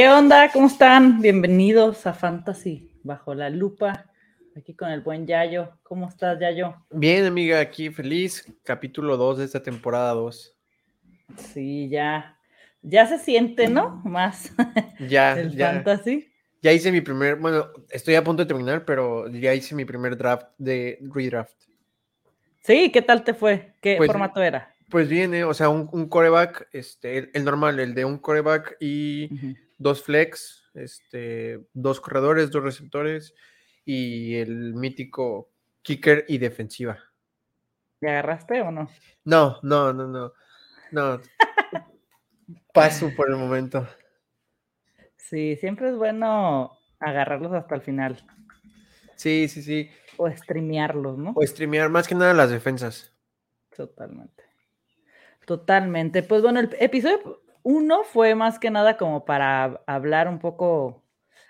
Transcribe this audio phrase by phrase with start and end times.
[0.00, 0.50] ¿Qué onda?
[0.50, 1.20] ¿Cómo están?
[1.20, 4.06] Bienvenidos a Fantasy Bajo la Lupa.
[4.56, 5.76] Aquí con el buen Yayo.
[5.82, 6.74] ¿Cómo estás, Yayo?
[6.90, 8.50] Bien, amiga, aquí feliz.
[8.64, 10.56] Capítulo 2 de esta temporada 2.
[11.36, 12.38] Sí, ya.
[12.80, 14.00] Ya se siente, ¿no?
[14.06, 14.54] Más.
[15.06, 15.72] Ya, el ya.
[15.72, 16.32] Fantasy.
[16.62, 20.16] Ya hice mi primer, bueno, estoy a punto de terminar, pero ya hice mi primer
[20.16, 21.52] draft de redraft.
[22.60, 23.74] Sí, ¿qué tal te fue?
[23.82, 24.74] ¿Qué Pues- formato era?
[24.88, 28.78] Pues viene, o sea, un, un coreback, este, el, el normal, el de un coreback
[28.80, 29.28] y.
[29.80, 33.34] dos flex, este, dos corredores, dos receptores
[33.84, 35.50] y el mítico
[35.82, 36.98] kicker y defensiva.
[38.02, 38.88] ¿Ya agarraste o no?
[39.24, 40.32] No, no, no, no,
[40.92, 41.20] no.
[42.74, 43.88] Paso por el momento.
[45.16, 48.22] Sí, siempre es bueno agarrarlos hasta el final
[49.16, 49.90] Sí, sí, sí.
[50.18, 51.32] o streamearlos, ¿no?
[51.34, 53.14] O streamear más que nada las defensas.
[53.74, 54.44] Totalmente.
[55.46, 56.22] Totalmente.
[56.22, 61.02] Pues bueno, el episodio uno fue más que nada como para hablar un poco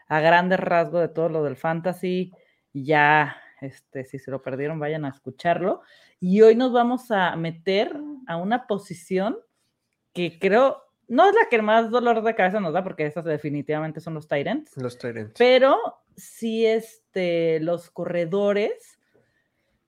[0.09, 2.33] a grandes rasgos de todo lo del fantasy.
[2.73, 5.83] Ya, este, si se lo perdieron, vayan a escucharlo.
[6.19, 9.39] Y hoy nos vamos a meter a una posición
[10.13, 13.99] que creo no es la que más dolor de cabeza nos da, porque esas definitivamente
[14.01, 14.77] son los Tyrants.
[14.77, 15.35] Los Tyrants.
[15.37, 15.77] Pero
[16.17, 19.01] sí, este, los corredores,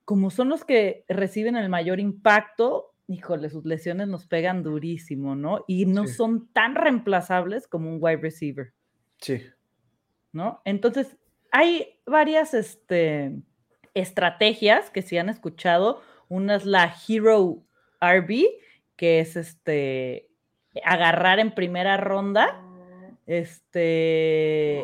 [0.03, 5.63] como son los que reciben el mayor impacto, híjole, sus lesiones nos pegan durísimo, ¿no?
[5.67, 6.13] Y no Sí.
[6.13, 8.73] son tan reemplazables como un wide receiver,
[9.19, 9.41] Sí.
[10.31, 10.61] ¿no?
[10.65, 11.17] Entonces,
[11.51, 13.33] hay varias este,
[13.93, 16.01] estrategias que si han escuchado.
[16.29, 17.63] Una es la Hero
[18.01, 18.45] RB,
[18.95, 20.29] que es este
[20.83, 22.59] agarrar en primera ronda,
[23.27, 24.83] este,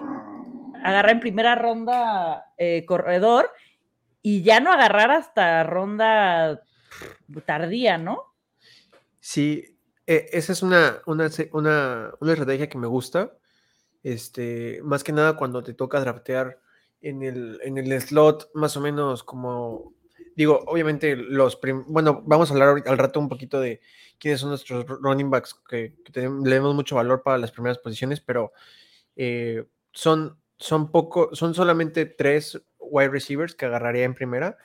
[0.84, 3.50] agarrar en primera ronda eh, corredor
[4.22, 6.62] y ya no agarrar hasta ronda
[7.46, 8.24] tardía, ¿no?
[9.20, 13.38] Sí, e- esa es una, una, una, estrategia que me gusta.
[14.02, 16.60] Este, más que nada cuando te toca draftear
[17.02, 19.94] en el, en el slot, más o menos como,
[20.36, 23.82] digo, obviamente los, prim- bueno, vamos a hablar al rato un poquito de
[24.18, 28.54] quiénes son nuestros running backs que, le damos mucho valor para las primeras posiciones, pero
[29.16, 34.58] eh, son, son poco, son solamente tres wide receivers que agarraría en primera.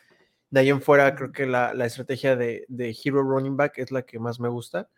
[0.50, 3.90] De ahí en fuera, creo que la, la estrategia de, de Hero Running Back es
[3.90, 4.88] la que más me gusta.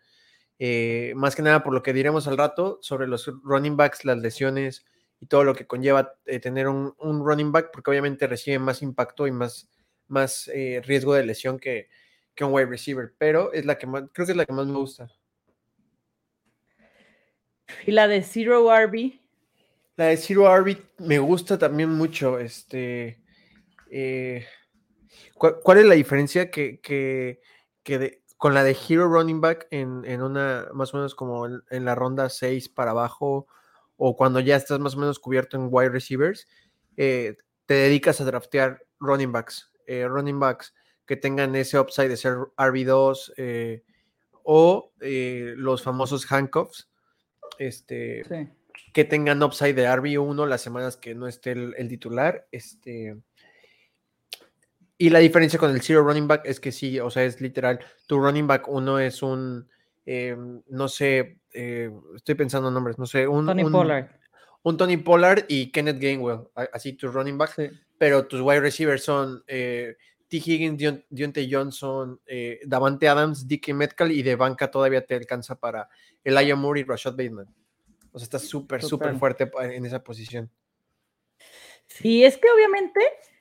[0.59, 4.17] Eh, más que nada por lo que diremos al rato sobre los running backs, las
[4.17, 4.85] lesiones
[5.19, 8.81] y todo lo que conlleva eh, tener un, un running back, porque obviamente recibe más
[8.81, 9.69] impacto y más,
[10.07, 11.89] más eh, riesgo de lesión que,
[12.33, 14.67] que un wide receiver, pero es la que más, creo que es la que más
[14.67, 15.11] me gusta.
[17.85, 19.19] Y la de Zero RB,
[19.95, 22.39] La de Zero RB me gusta también mucho.
[22.39, 23.21] Este,
[23.91, 24.45] eh,
[25.37, 27.41] ¿cuál, cuál es la diferencia que, que,
[27.83, 31.45] que de- con la de Hero Running Back en, en una, más o menos como
[31.47, 33.47] en, en la ronda 6 para abajo,
[33.95, 36.47] o cuando ya estás más o menos cubierto en wide receivers,
[36.97, 40.73] eh, te dedicas a draftear running backs, eh, running backs
[41.05, 43.83] que tengan ese upside de ser RB2 eh,
[44.43, 46.89] o los famosos handcuffs.
[47.59, 48.49] Este, sí.
[48.93, 52.47] que tengan upside de RB1 las semanas que no esté el, el titular.
[52.51, 53.17] Este,
[54.97, 57.79] y la diferencia con el Zero Running Back es que sí, o sea, es literal,
[58.07, 59.67] tu running back uno es un,
[60.05, 60.35] eh,
[60.69, 64.09] no sé, eh, estoy pensando en nombres, no sé, un Tony un- Pollard.
[64.63, 67.69] un Tony Pollard y Kenneth Gainwell, así tus running back, Sí.
[67.97, 69.95] pero tus wide receivers son eh,
[70.27, 70.37] T.
[70.37, 75.55] Higgins, Deon- Deontay Johnson, eh, Davante Adams, Dickie Metcalf y de banca todavía te alcanza
[75.59, 75.87] para
[76.23, 77.47] Elijah Moore y Rashad Bateman.
[78.11, 80.49] O sea, está súper, súper fuerte en esa posición.
[81.87, 82.99] Sí, es que obviamente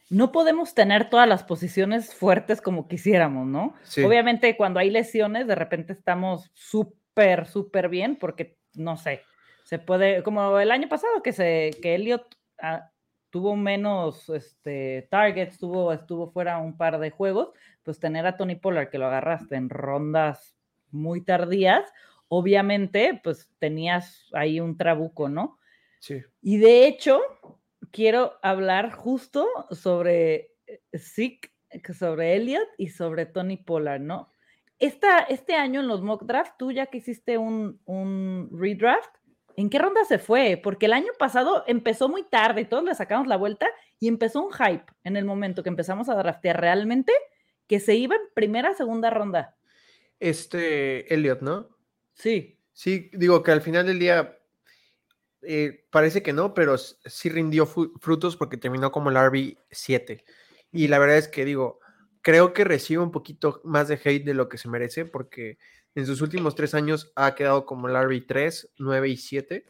[0.09, 3.75] no podemos tener todas las posiciones fuertes como quisiéramos, ¿no?
[3.83, 4.03] Sí.
[4.03, 9.23] Obviamente cuando hay lesiones, de repente estamos súper, súper bien porque, no sé,
[9.65, 12.25] se puede, como el año pasado que, se, que Elliot
[12.61, 12.91] ah,
[13.31, 17.51] tuvo menos este, targets, tuvo, estuvo fuera un par de juegos,
[17.83, 20.57] pues tener a Tony Pollard que lo agarraste en rondas
[20.93, 21.93] muy tardías,
[22.29, 25.59] obviamente pues tenías ahí un trabuco, ¿no?
[25.99, 26.23] Sí.
[26.43, 27.21] Y de hecho,
[27.97, 31.51] quiero hablar justo sobre eh, Zeke,
[31.83, 34.31] que sobre Elliot y sobre Tony Pollard, ¿no?
[34.79, 39.09] Esta, este año en los mock draft, tú ya que hiciste un, un redraft,
[39.57, 40.61] ¿en qué ronda se fue?
[40.63, 43.67] Porque el año pasado empezó muy tarde, todos le sacamos la vuelta
[43.99, 47.15] y empezó un hype en el momento que empezamos a draftear realmente,
[47.67, 49.57] que se iba en primera, segunda ronda.
[50.21, 51.71] Este, Elliot, ¿no?
[52.13, 54.36] Sí, Sí, digo que al final del día
[55.47, 60.25] eh, parece que no, pero sí rindió frutos porque terminó como el RB7.
[60.73, 61.81] Y la verdad es que digo,
[62.23, 65.59] creo que recibe un poquito más de hate de lo que se merece porque
[65.95, 69.65] en sus últimos tres años ha quedado como el RB3, 9 y 7,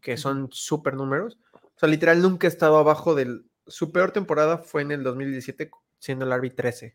[0.00, 1.38] que son súper números.
[1.52, 3.46] O sea, literal nunca he estado abajo del...
[3.66, 6.94] Su peor temporada fue en el 2017 siendo el RB 13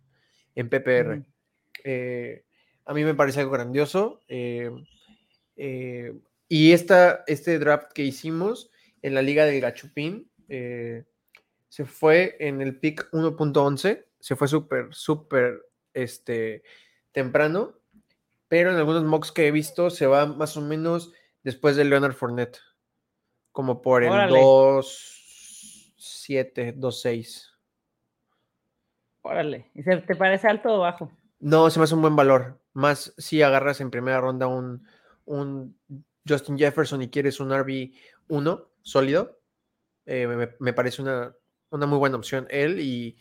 [0.55, 1.25] en PPR.
[1.83, 2.45] Eh,
[2.85, 4.21] a mí me parece algo grandioso.
[4.27, 4.71] Eh,
[5.57, 6.13] eh,
[6.49, 8.71] y esta, este draft que hicimos
[9.01, 11.05] en la Liga del Gachupín se
[11.85, 14.05] fue en el pick 1.11.
[14.19, 15.61] Se fue súper, súper
[15.93, 16.63] este,
[17.11, 17.75] temprano.
[18.47, 21.13] Pero en algunos mocks que he visto se va más o menos
[21.43, 22.59] después de Leonard Fournette.
[23.51, 27.49] Como por el 2.7, 2.6.
[29.21, 29.69] Órale.
[29.73, 31.11] ¿Y te parece alto o bajo?
[31.39, 32.61] No, se me hace un buen valor.
[32.73, 34.87] Más si agarras en primera ronda un,
[35.25, 35.77] un
[36.27, 39.39] Justin Jefferson y quieres un RB1 sólido,
[40.05, 41.35] eh, me, parece una,
[41.69, 42.47] una, muy buena opción.
[42.49, 43.17] Él y,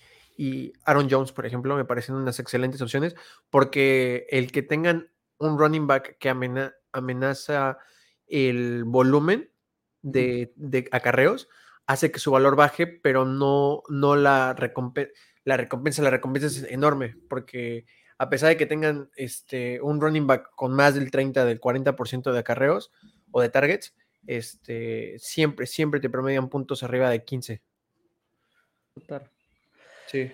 [0.84, 3.14] Aaron Jones, por ejemplo, me parecen unas excelentes opciones
[3.48, 7.78] porque el que tengan un running back que amenaza
[8.26, 9.50] el volumen
[10.02, 11.48] de, de, acarreos
[11.86, 15.12] hace que su valor baje, pero no, no la recompensa
[15.46, 17.86] la recompensa, la recompensa es enorme, porque
[18.18, 22.32] a pesar de que tengan este, un running back con más del 30, del 40%
[22.32, 22.92] de acarreos
[23.30, 23.94] o de targets,
[24.26, 27.62] este, siempre, siempre te promedian puntos arriba de 15.
[30.06, 30.32] Sí.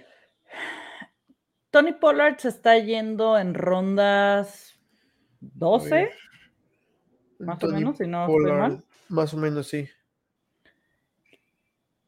[1.70, 4.78] Tony Pollard se está yendo en rondas
[5.40, 6.10] 12,
[7.40, 8.84] más o menos, si no estoy mal.
[9.08, 9.88] Más o menos, sí.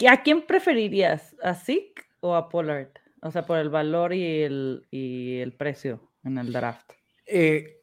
[0.08, 1.34] ¿A quién preferirías?
[1.42, 2.90] ¿A Zeke o a Pollard?
[3.24, 6.92] O sea, por el valor y el, y el precio en el draft.
[7.26, 7.80] Eh,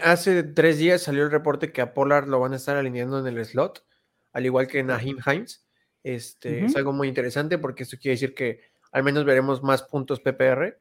[0.00, 3.26] hace tres días salió el reporte que a Pollard lo van a estar alineando en
[3.26, 3.84] el slot,
[4.32, 5.66] al igual que Nahim Hines.
[6.04, 8.60] Este, Es algo muy interesante porque esto quiere decir que
[8.92, 10.78] al menos veremos más puntos PPR,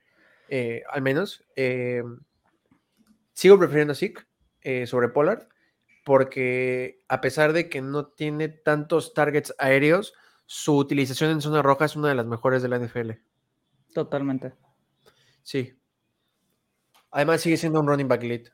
[0.49, 1.43] eh, al menos.
[1.55, 2.03] Eh,
[3.33, 4.23] sigo prefiriendo a Zeke
[4.85, 5.47] sobre Pollard
[6.05, 10.13] porque a pesar de que no tiene tantos targets aéreos,
[10.45, 13.28] su utilización en zona roja es una de las mejores de la NFL.
[13.99, 14.53] Totalmente.
[15.43, 15.73] Sí.
[17.11, 18.49] Además sigue siendo un running back elite.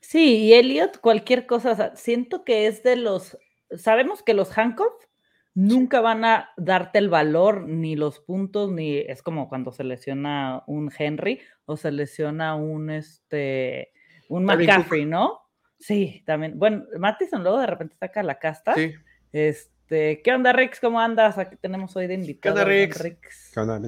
[0.00, 3.36] Sí, y Elliot, cualquier cosa, siento que es de los,
[3.76, 5.06] sabemos que los Hancock
[5.52, 10.62] nunca van a darte el valor, ni los puntos, ni es como cuando se lesiona
[10.66, 13.92] un Henry o se lesiona un, este,
[14.30, 15.42] un McCaffrey, ¿no?
[15.78, 16.58] Sí, también.
[16.58, 18.72] Bueno, Mattison luego de repente saca la casta.
[18.76, 18.94] Sí.
[19.30, 20.80] Este, ¿qué onda, Rix?
[20.80, 21.38] ¿Cómo andas?
[21.38, 22.54] Aquí tenemos hoy de invitado.
[22.54, 23.50] ¿Qué onda, Rix?
[23.52, 23.80] ¿Qué onda?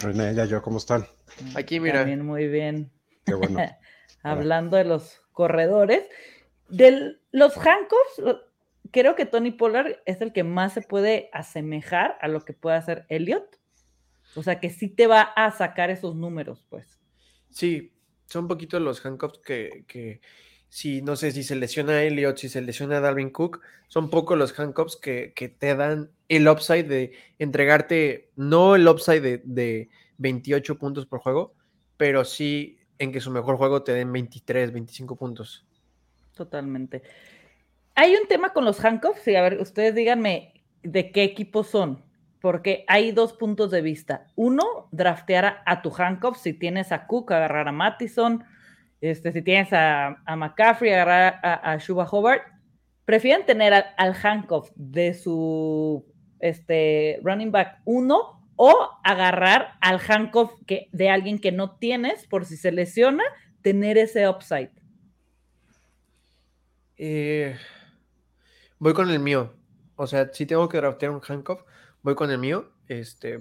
[0.00, 1.06] René, ya yo, ¿cómo están?
[1.54, 2.00] Aquí, mira.
[2.00, 2.90] También muy bien.
[3.24, 3.58] Qué bueno.
[4.22, 6.04] Hablando de los corredores.
[6.68, 8.40] De los Hancock,
[8.90, 12.76] creo que Tony Pollard es el que más se puede asemejar a lo que puede
[12.76, 13.58] hacer Elliot.
[14.34, 16.98] O sea, que sí te va a sacar esos números, pues.
[17.50, 17.92] Sí,
[18.26, 20.20] son un poquito los Hancock que, que
[20.72, 24.08] si no sé si se lesiona a Elliot, si se lesiona a Darwin Cook, son
[24.08, 29.42] pocos los handcuffs que, que, te dan el upside de entregarte, no el upside de,
[29.44, 31.52] de, 28 puntos por juego,
[31.98, 35.66] pero sí en que su mejor juego te den 23, 25 puntos.
[36.34, 37.02] Totalmente.
[37.94, 42.02] Hay un tema con los handcuffs, y a ver, ustedes díganme de qué equipo son,
[42.40, 44.26] porque hay dos puntos de vista.
[44.36, 48.46] Uno, draftear a, tu handcuff si tienes a Cook, agarrar a Mattison,
[49.02, 52.44] este, si tienes a, McCaffrey, agarrar a, a Shuba Hobart,
[53.04, 56.06] prefieren tener al, Hancock de su
[56.38, 62.44] este, running back 1 o agarrar al Hancock que, de alguien que no tienes por
[62.44, 63.24] si se lesiona,
[63.60, 64.70] tener ese upside.
[66.96, 67.56] Eh,
[68.78, 69.52] voy con el mío.
[69.96, 71.66] O sea, si tengo que draftear un Hancock,
[72.02, 72.72] voy con el mío.
[72.86, 73.38] Este,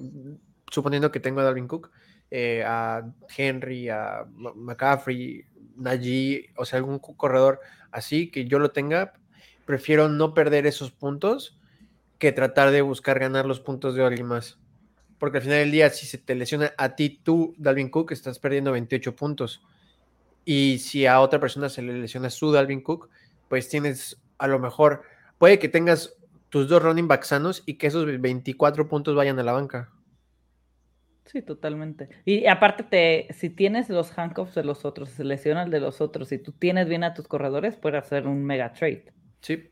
[0.71, 1.91] suponiendo que tengo a Dalvin Cook,
[2.29, 3.03] eh, a
[3.35, 5.45] Henry, a McCaffrey,
[5.85, 7.59] allí, o sea, algún corredor
[7.91, 9.13] así que yo lo tenga,
[9.65, 11.57] prefiero no perder esos puntos
[12.17, 14.59] que tratar de buscar ganar los puntos de alguien más.
[15.17, 18.39] Porque al final del día, si se te lesiona a ti, tú, Dalvin Cook, estás
[18.39, 19.61] perdiendo 28 puntos.
[20.45, 23.09] Y si a otra persona se le lesiona su Dalvin Cook,
[23.47, 25.03] pues tienes a lo mejor,
[25.37, 26.15] puede que tengas
[26.49, 29.91] tus dos running backs sanos y que esos 24 puntos vayan a la banca.
[31.25, 32.09] Sí, totalmente.
[32.25, 36.01] Y aparte, te, si tienes los handcuffs de los otros, se lesiona el de los
[36.01, 39.13] otros, y tú tienes bien a tus corredores, puedes hacer un mega trade.
[39.41, 39.69] Sí.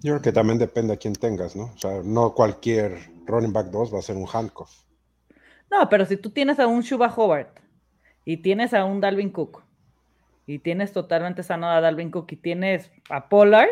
[0.00, 1.64] Yo creo que también depende a quién tengas, ¿no?
[1.64, 4.82] O sea, no cualquier running back 2 va a ser un handcuff.
[5.70, 7.60] No, pero si tú tienes a un Shuba Hobart
[8.24, 9.62] y tienes a un Dalvin Cook
[10.46, 13.70] y tienes totalmente sano a Dalvin Cook y tienes a Pollard,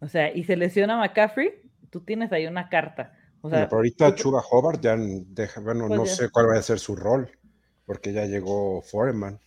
[0.00, 1.52] o sea, y se lesiona a McCaffrey,
[1.90, 3.12] tú tienes ahí una carta
[3.50, 6.96] pero ahorita Chuba Hobart ya deja, bueno, pues no sé cuál va a ser su
[6.96, 7.30] rol,
[7.84, 9.40] porque ya llegó Foreman.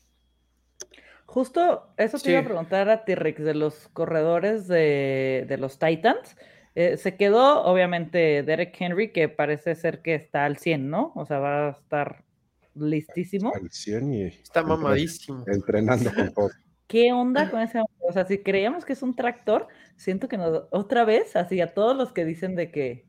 [1.25, 6.36] Justo eso te iba a preguntar a T-Rex de los corredores de, de los Titans.
[6.75, 11.12] Eh, se quedó, obviamente, Derek Henry, que parece ser que está al 100, ¿no?
[11.15, 12.24] O sea, va a estar
[12.74, 13.51] listísimo.
[13.53, 15.44] Al 100 y está mamadísimo.
[15.48, 16.50] Entrenando con todo.
[16.88, 17.98] ¿Qué onda con ese hombre?
[18.08, 21.74] O sea, si creíamos que es un tractor, siento que nos, otra vez, así a
[21.74, 23.09] todos los que dicen de que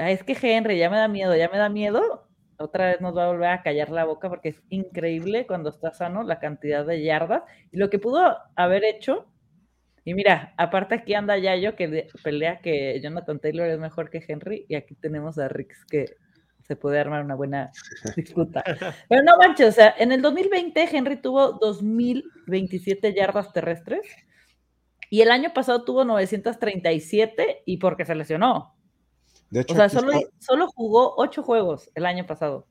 [0.00, 2.28] ah, es que Henry ya me da miedo, ya me da miedo,
[2.60, 5.92] otra vez nos va a volver a callar la boca porque es increíble cuando está
[5.92, 7.42] sano la cantidad de yardas
[7.72, 9.26] y lo que pudo haber hecho.
[10.04, 14.66] Y mira, aparte aquí anda Yayo que pelea que Jonathan Taylor es mejor que Henry
[14.68, 16.06] y aquí tenemos a Rix que
[16.62, 17.70] se puede armar una buena
[18.16, 18.62] disputa.
[19.08, 24.06] Pero no manches, o sea, en el 2020 Henry tuvo 2027 yardas terrestres
[25.08, 28.79] y el año pasado tuvo 937 y porque se lesionó.
[29.50, 32.66] De hecho, o sea, solo, jugó ocho juegos el año pasado.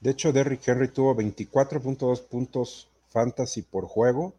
[0.00, 4.34] De hecho, Derrick Henry tuvo 24.2 puntos fantasy por juego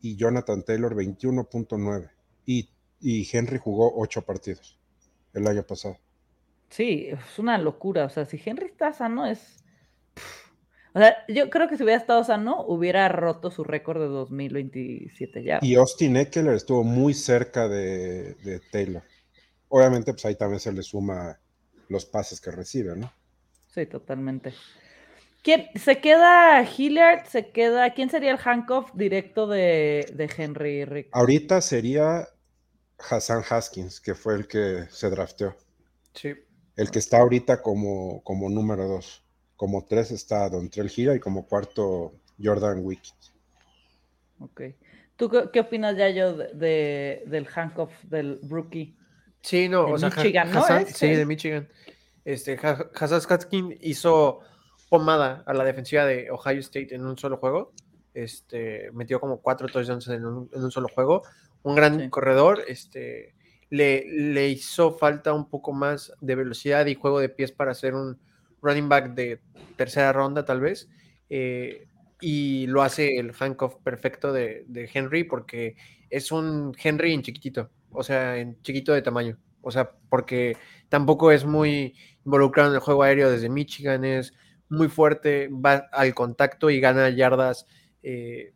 [0.00, 2.10] y Jonathan Taylor 21.9.
[2.46, 2.68] Y,
[3.00, 4.76] y Henry jugó ocho partidos
[5.32, 5.98] el año pasado.
[6.68, 8.04] Sí, es una locura.
[8.04, 9.64] O sea, si Henry está sano, es.
[10.94, 15.44] O sea, yo creo que si hubiera estado sano, hubiera roto su récord de 2027
[15.44, 15.58] ya.
[15.62, 19.02] Y Austin Eckler estuvo muy cerca de, de Taylor.
[19.68, 21.38] Obviamente, pues ahí también se le suma
[21.88, 23.12] los pases que recibe, ¿no?
[23.74, 24.54] Sí, totalmente.
[25.42, 27.26] ¿Quién, ¿Se queda Hilliard?
[27.26, 27.94] ¿Se queda?
[27.94, 31.08] ¿Quién sería el handcuff directo de, de Henry Rick?
[31.12, 32.26] Ahorita sería
[32.98, 35.54] Hassan Haskins, que fue el que se drafteó.
[36.14, 36.34] Sí.
[36.76, 39.24] El que está ahorita como, como número dos.
[39.56, 43.32] Como tres está Don Trell Hilliard y como cuarto Jordan Wickens.
[44.40, 44.62] Ok.
[45.16, 48.96] ¿Tú qué, opinas ya yo de, del handcuff del rookie?
[49.46, 50.64] Sí, no, o sea, Michigan, ¿no?
[50.86, 51.68] sí, de Michigan.
[52.24, 53.38] Este, Hassan
[53.80, 54.40] hizo
[54.88, 57.72] pomada a la defensiva de Ohio State en un solo juego.
[58.12, 61.22] Este, metió como cuatro touchdowns en un, en un solo juego.
[61.62, 62.64] Un gran corredor.
[62.66, 63.36] Este,
[63.70, 67.94] le, le hizo falta un poco más de velocidad y juego de pies para ser
[67.94, 68.18] un
[68.62, 69.40] running back de
[69.76, 70.88] tercera ronda, tal vez.
[71.30, 71.86] Eh,
[72.20, 75.76] y lo hace el handcuff perfecto de, de Henry porque
[76.10, 79.38] es un Henry en chiquitito o sea, en chiquito de tamaño.
[79.62, 80.56] O sea, porque
[80.88, 84.32] tampoco es muy involucrado en el juego aéreo desde Michigan, es
[84.68, 87.66] muy fuerte, va al contacto y gana yardas
[88.02, 88.52] eh,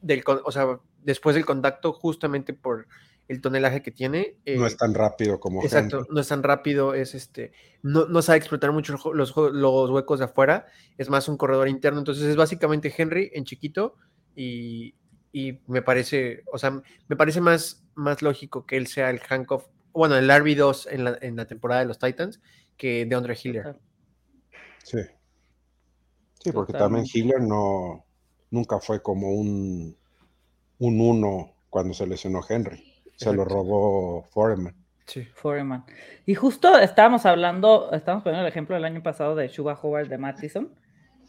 [0.00, 2.86] del, o sea, después del contacto justamente por
[3.28, 4.38] el tonelaje que tiene.
[4.44, 8.38] no es tan rápido como Exacto, no es tan rápido, es este, no, no sabe
[8.38, 10.66] explotar mucho los, los, huecos de afuera,
[10.98, 13.94] es más un corredor interno, entonces es básicamente Henry en chiquito
[14.34, 14.96] y,
[15.32, 19.66] y me parece, o sea, me parece más, más lógico que él sea el handcuff,
[19.92, 22.40] bueno, el RB2 en la, en la temporada de los Titans
[22.76, 23.76] que de Andre Hiller.
[24.82, 24.98] Sí.
[26.42, 28.04] Sí, porque también Hiller no,
[28.50, 29.96] nunca fue como un,
[30.78, 33.02] un uno cuando se lesionó Henry.
[33.16, 34.74] Se lo robó Foreman.
[35.06, 35.24] Sí.
[35.34, 35.84] Foreman.
[36.24, 40.16] Y justo estábamos hablando, estábamos poniendo el ejemplo del año pasado de Shuba Howard de
[40.16, 40.74] Mattison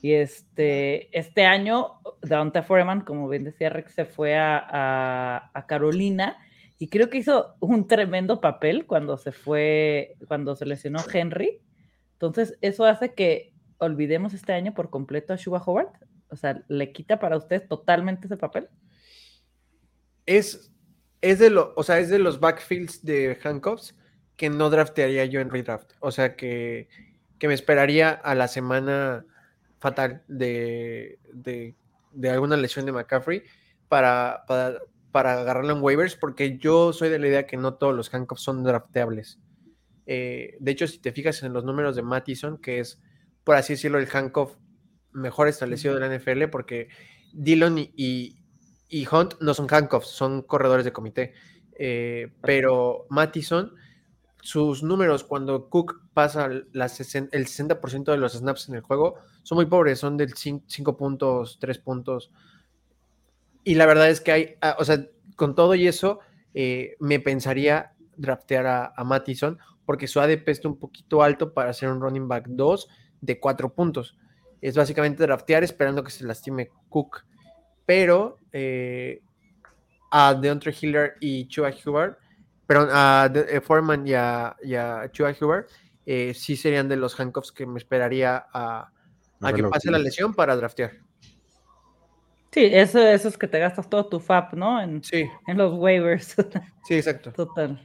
[0.01, 6.37] y este, este año, Dante Foreman, como bien decía Rex, se fue a, Carolina
[6.81, 11.61] y creo que hizo un tremendo papel cuando se fue, cuando se lesionó Henry.
[12.13, 15.91] Entonces, eso hace que olvidemos este año por completo a Shuba Howard.
[16.29, 18.67] O sea, ¿le quita para usted totalmente ese papel?
[20.25, 20.73] Es,
[21.21, 23.95] es, de, lo, o sea, es de los backfields de handcuffs
[24.35, 25.91] que no draftearía yo en redraft.
[25.99, 26.89] O sea, que,
[27.37, 29.23] que me esperaría a la semana
[29.77, 31.75] fatal de, de,
[32.31, 33.43] alguna lesión de McCaffrey
[33.87, 34.79] para, para,
[35.11, 38.63] agarrarlo en waivers, porque yo soy de la idea que no todos los handcuffs son
[38.63, 39.39] drafteables.
[40.05, 42.99] Eh, de hecho, si te fijas en los números de Mattison, que es,
[43.43, 44.55] por así decirlo, el handcuff
[45.11, 46.89] mejor establecido de la NFL, porque
[47.33, 48.37] Dillon y,
[48.87, 51.33] y, Hunt no son handcuffs, son corredores de comité.
[51.77, 53.73] Eh, pero Mattison
[54.41, 59.65] sus números cuando Cook pasa el 60% de los snaps en el juego son muy
[59.65, 62.31] pobres, son del 5 puntos, 3 puntos.
[63.63, 66.19] Y la verdad es que hay, ah, o sea, con todo y eso,
[66.53, 71.71] eh, me pensaría draftear a, a Mattison porque su ADP está un poquito alto para
[71.71, 72.87] hacer un running back 2
[73.21, 74.17] de 4 puntos.
[74.61, 77.25] Es básicamente draftear esperando que se lastime Cook.
[77.85, 79.21] Pero eh,
[80.11, 82.17] a Deontay Hiller y Chua Hubbard
[82.71, 84.55] pero a uh, Foreman y a,
[85.11, 85.67] Chua Huber
[86.05, 88.89] eh, sí serían de los handcuffs que me esperaría a,
[89.53, 90.93] que pase la lesión para draftear.
[92.51, 94.81] Sí, eso, eso es que te gastas todo tu FAP, ¿no?
[94.81, 95.29] En, sí.
[95.47, 96.35] en los waivers.
[96.83, 97.31] Sí, exacto.
[97.31, 97.79] Total.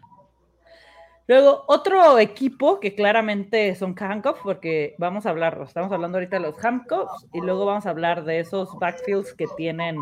[1.29, 6.43] Luego, otro equipo que claramente son handcuffs, porque vamos a hablar, estamos hablando ahorita de
[6.43, 9.99] los handcuffs y luego vamos a hablar de esos backfields que tienen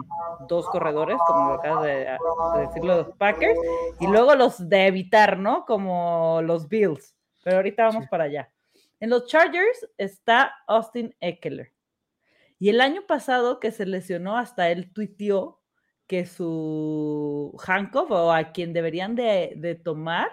[0.49, 2.19] dos corredores, como lo acabas de,
[2.61, 3.59] decir los Packers,
[4.01, 5.65] y luego los de evitar, ¿no?
[5.65, 7.17] Como los Bills.
[7.43, 8.51] Pero ahorita vamos para allá.
[9.01, 11.74] En los Chargers está Austin Eckler.
[12.59, 15.61] Y el año pasado que se lesionó, hasta él tuiteó
[16.07, 20.31] que su handcuff o a quien deberían de, de tomar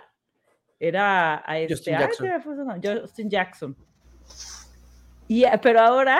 [0.81, 2.81] era a este Justin Jackson.
[2.83, 3.77] Justin Jackson.
[5.27, 6.19] Y, eh, pero ahora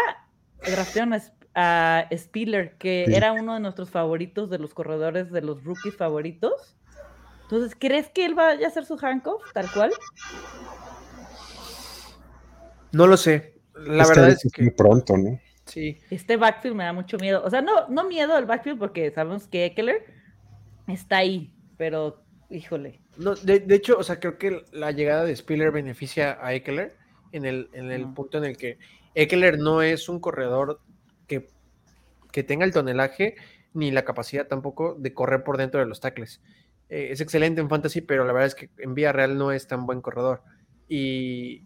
[0.64, 1.20] draftearon
[1.56, 6.78] a, Spiller, que era uno de nuestros favoritos, de los corredores, de los rookies favoritos.
[7.44, 9.92] Entonces, ¿crees que él vaya a hacer su handcuff tal cual?
[12.94, 13.60] No lo sé.
[13.74, 15.40] La verdad es que muy pronto, ¿no?
[15.72, 15.98] Sí.
[16.10, 17.42] Este backfield me da mucho miedo.
[17.46, 20.04] O sea, no, no miedo al backfield porque sabemos que Eckler
[20.88, 23.00] está ahí, pero híjole.
[23.18, 26.98] No, de, hecho, o sea, creo que la llegada de Spiller beneficia a Eckler
[27.32, 28.80] en el, en el punto en el que
[29.16, 30.82] Eckler no es un corredor
[31.28, 31.48] que,
[32.34, 33.36] que, tenga el tonelaje
[33.74, 36.42] ni la capacidad tampoco de correr por dentro de los tackles.
[36.90, 39.68] Eh, es excelente en fantasy, pero la verdad es que en vía real no es
[39.68, 40.44] tan buen corredor.
[40.90, 41.64] Y,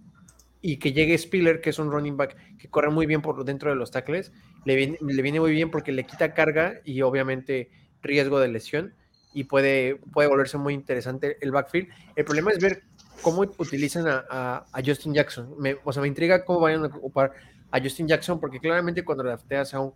[0.67, 3.69] y que llegue Spiller, que es un running back que corre muy bien por dentro
[3.69, 4.31] de los tackles,
[4.63, 7.69] le viene, le viene muy bien porque le quita carga y obviamente
[8.01, 8.95] riesgo de lesión
[9.31, 11.89] y puede, puede volverse muy interesante el backfield.
[12.15, 12.81] El problema es ver
[13.22, 15.53] cómo utilizan a, Justin Jackson.
[15.60, 17.34] Me, o sea, me intriga cómo vayan a ocupar
[17.69, 19.93] a Justin Jackson, porque claramente cuando drafteas a un,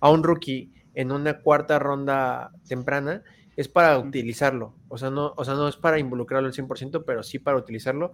[0.00, 3.22] a un rookie en una cuarta ronda temprana,
[3.56, 4.74] es para utilizarlo.
[4.88, 8.10] O sea, no, o sea, no es para involucrarlo al 100%, pero sí para utilizarlo.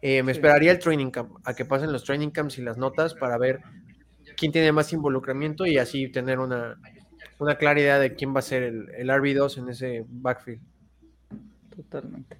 [0.00, 3.14] Eh, me esperaría el training camp, a que pasen los training camps y las notas
[3.14, 3.60] para ver
[4.36, 6.78] quién tiene más involucramiento y así tener una,
[7.38, 10.60] una clara idea de quién va a ser el, el RB2 en ese backfield.
[11.74, 12.38] Totalmente.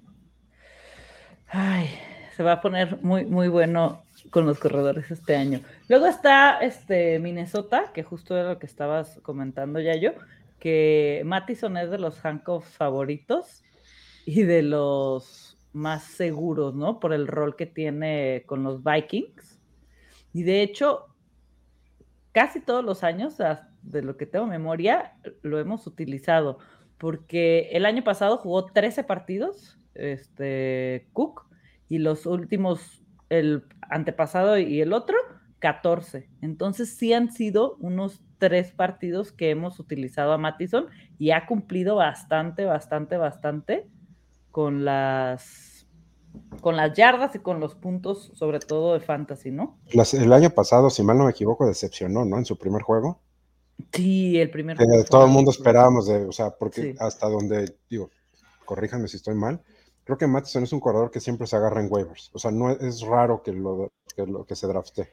[1.47, 1.89] Ay,
[2.35, 5.61] se va a poner muy, muy bueno con los corredores este año.
[5.87, 10.11] Luego está este Minnesota, que justo era lo que estabas comentando ya yo,
[10.59, 13.63] que Mattison es de los handcuffs favoritos
[14.25, 16.99] y de los más seguros, ¿no?
[16.99, 19.59] Por el rol que tiene con los Vikings.
[20.33, 21.07] Y de hecho,
[22.31, 23.37] casi todos los años,
[23.81, 26.59] de lo que tengo memoria, lo hemos utilizado,
[26.97, 31.47] porque el año pasado jugó 13 partidos, este, Cook,
[31.87, 35.17] y los últimos, el antepasado y el otro,
[35.59, 36.29] 14.
[36.41, 41.95] Entonces sí han sido unos tres partidos que hemos utilizado a Mattison y ha cumplido
[41.95, 43.87] bastante, bastante, bastante
[44.59, 45.87] con las
[46.59, 49.79] con las yardas y con los puntos, sobre todo de fantasy, ¿no?
[49.89, 52.37] el año pasado, si mal no me equivoco, decepcionó, ¿no?
[52.37, 53.21] En su primer juego.
[53.93, 54.77] Sí, el primer
[55.09, 58.09] todo el mundo esperábamos de, o sea, porque hasta donde, digo,
[58.65, 59.61] corríjanme si estoy mal,
[60.03, 62.29] creo que Matheson es un corredor que siempre se agarra en waivers.
[62.33, 65.09] O sea, no es raro que lo que, lo, que se drafte.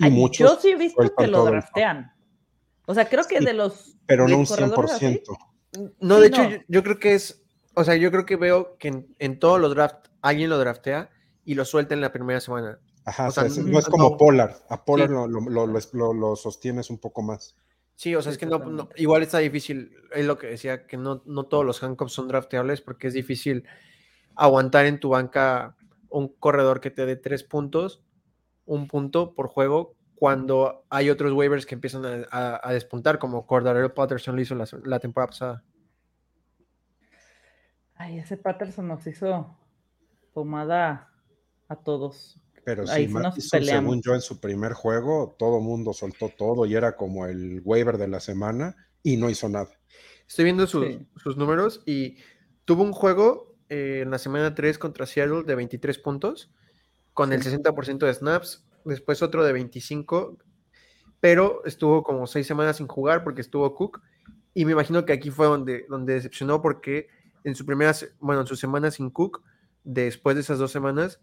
[0.00, 2.12] Y muchos yo sí he visto que lo draftean.
[2.86, 3.96] O sea, creo que de los.
[4.06, 5.22] Pero no un 100%.
[6.00, 7.41] No, de hecho, Yo, creo que es.
[7.74, 11.10] O sea, yo creo que veo que en, todos los drafts alguien lo draftea
[11.44, 12.78] y lo suelta en la primera semana.
[13.04, 14.56] Ajá, no, es como Polar.
[14.68, 17.56] A Polar lo, lo, sostienes un poco más.
[17.94, 21.22] Sí, o sea, es que no, igual está difícil, es lo que decía, que no,
[21.26, 23.64] no todos los handcuffs son drafteables porque es difícil
[24.34, 25.76] aguantar en tu banca
[26.08, 28.02] un corredor que te dé tres puntos,
[28.64, 34.36] un punto por juego, cuando hay otros waivers que empiezan a, despuntar, como Cordarero Patterson
[34.36, 35.64] lo hizo la, la temporada pasada.
[38.02, 39.56] Ay, ese Patterson nos hizo
[40.34, 41.08] pomada
[41.68, 42.36] a todos.
[42.64, 43.08] Pero si
[43.40, 47.98] según yo, en su primer juego, todo mundo soltó todo y era como el waiver
[47.98, 49.70] de la semana y no hizo nada.
[50.26, 52.16] Estoy viendo sus números y
[52.64, 56.50] tuvo un juego eh, en la semana 3 contra Seattle de 23 puntos,
[57.14, 60.38] con el 60% de snaps, después otro de 25,
[61.20, 64.02] pero estuvo como 6 semanas sin jugar porque estuvo Cook.
[64.54, 68.46] Y me imagino que aquí fue donde, donde decepcionó porque en su primera, bueno, en
[68.46, 69.42] su semana sin Cook,
[69.84, 71.20] después de esas dos semanas,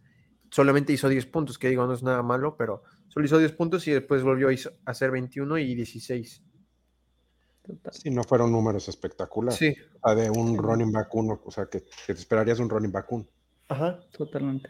[0.49, 3.87] solamente hizo 10 puntos, que digo, no es nada malo, pero solo hizo 10 puntos
[3.87, 6.43] y después volvió a hacer 21 y 16.
[7.91, 9.59] Sí, no fueron números espectaculares.
[9.59, 9.75] Sí.
[10.15, 13.27] de un running back uno, o sea, que, te esperarías un running back uno.
[13.67, 13.99] Ajá.
[14.17, 14.69] Totalmente.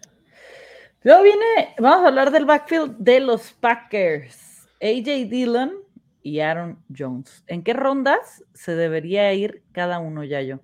[1.04, 4.68] Luego viene, vamos a hablar del backfield de los Packers.
[4.82, 5.74] AJ Dillon
[6.22, 7.44] y Aaron Jones.
[7.48, 10.60] ¿En qué rondas se debería ir cada uno, ya yo?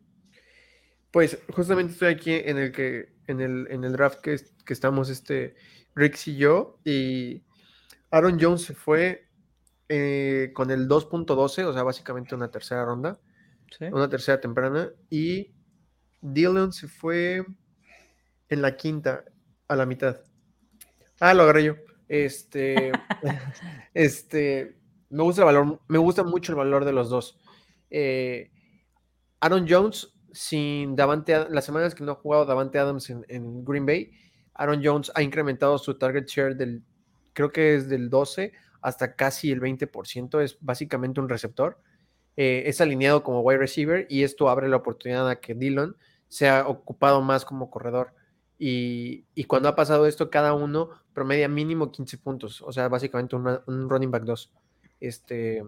[1.15, 5.09] Pues justamente estoy aquí en el que en el, en el draft que, que estamos
[5.09, 5.55] este
[5.95, 7.41] Rix y yo y
[8.11, 9.25] Aaron Jones se fue
[9.87, 13.17] eh, con el 2.12, o sea, básicamente una tercera ronda,
[13.93, 15.53] una tercera temprana y
[16.19, 17.45] Dylan se fue
[18.49, 19.23] en la quinta,
[19.69, 20.19] a la mitad.
[21.21, 21.75] Ah, lo agarré yo.
[22.09, 22.91] Este,
[23.93, 24.77] este,
[25.09, 27.39] me gusta el valor, me gusta mucho el valor de los dos.
[27.89, 28.51] Eh,
[29.39, 34.11] Aaron Jones, sin Davante, las semanas que no ha jugado Davante Adams en, Green Bay,
[34.53, 36.83] Aaron Jones ha incrementado su target share del,
[37.33, 41.79] creo que es del 12 hasta casi el 20%, es básicamente un receptor.
[42.37, 45.95] Eh, es alineado como wide receiver y esto abre la oportunidad a que Dillon
[46.27, 48.13] sea ocupado más como corredor.
[48.59, 53.89] Y, cuando ha pasado esto, cada uno promedia mínimo 15 puntos, o sea, básicamente un
[53.89, 54.51] running back 2.
[54.99, 55.63] Este,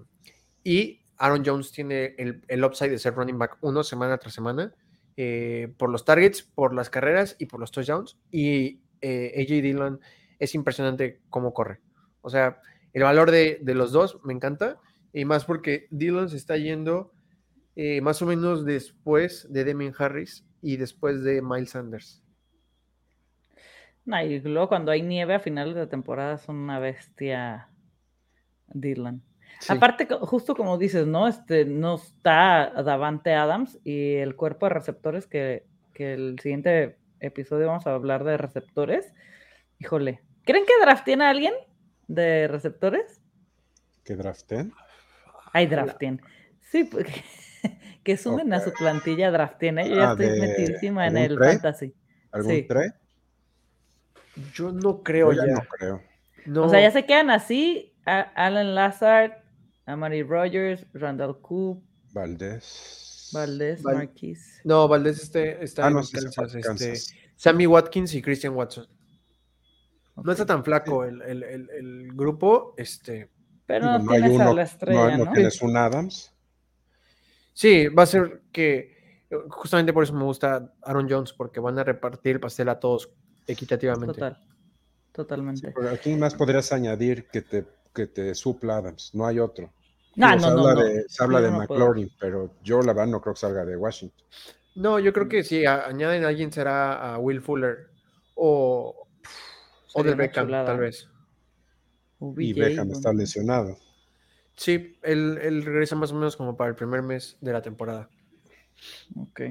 [0.63, 4.73] y Aaron Jones tiene el, upside de ser running back 1 semana tras semana,
[5.15, 8.17] eh, por los targets, por las carreras y por los touchdowns.
[8.31, 9.99] Y eh, AJ Dillon
[10.39, 11.79] es impresionante cómo corre.
[12.21, 12.61] O sea,
[12.93, 14.79] el valor de, los dos me encanta,
[15.13, 17.11] y más porque Dillon se está yendo
[17.75, 22.23] eh, más o menos después de Demian Harris y después de Miles Sanders
[24.07, 27.69] y luego cuando hay nieve a finales de temporada son una bestia
[28.67, 29.21] Dylan.
[29.69, 31.27] Aparte, justo como dices, ¿no?
[31.27, 37.87] Este, no está Davante Adams y el cuerpo de receptores que, el siguiente episodio vamos
[37.87, 39.13] a hablar de receptores.
[39.79, 41.53] Híjole, ¿creen que draften a alguien
[42.07, 43.19] de receptores?
[44.03, 44.73] ¿Que draften?
[45.53, 46.21] Hay draften.
[46.61, 47.23] Sí, porque,
[48.03, 49.79] que sumen a su plantilla draften.
[49.79, 49.89] ¿eh?
[49.89, 51.95] Yo ya ah, estoy metidísima en el fantasy.
[52.31, 52.67] ¿Algún sí.
[54.53, 55.45] Yo no creo ya.
[55.45, 56.03] No creo.
[56.55, 57.93] O sea, ya se quedan así.
[58.07, 59.33] Alan Lazard,
[59.85, 61.83] Amari Rogers, Randall Coop.
[62.13, 63.29] Valdés.
[63.33, 64.61] Valdés, Marquis.
[64.63, 66.95] No, Valdés este, está ah, en este,
[67.35, 68.87] Sammy Watkins y Christian Watson.
[70.15, 73.29] No está tan flaco el, el, el, grupo, este.
[73.65, 76.33] Pero no, no tienes a la estrella, no, tienes un Adams.
[77.53, 81.83] Sí, va a ser que justamente por eso me gusta Aaron Jones, porque van a
[81.83, 83.09] repartir el pastel a todos
[83.45, 84.13] equitativamente.
[84.13, 84.43] Total,
[85.11, 85.73] totalmente.
[85.91, 89.71] aquí más podrías añadir que te, que te supla Adams, no hay otro.
[90.15, 93.21] No, no, se, habla no, de, se habla de McLaurin, pero yo la verdad no
[93.21, 94.25] creo que salga de Washington.
[94.75, 97.89] No, yo creo que si añaden a alguien será a Will Fuller
[98.35, 99.07] o,
[99.93, 101.09] o del Beckham, tal vez.
[102.37, 103.77] y Beckham está lesionado.
[104.55, 108.09] Sí, él, él regresa más o menos como para el primer mes de la temporada.
[109.15, 109.41] Ok.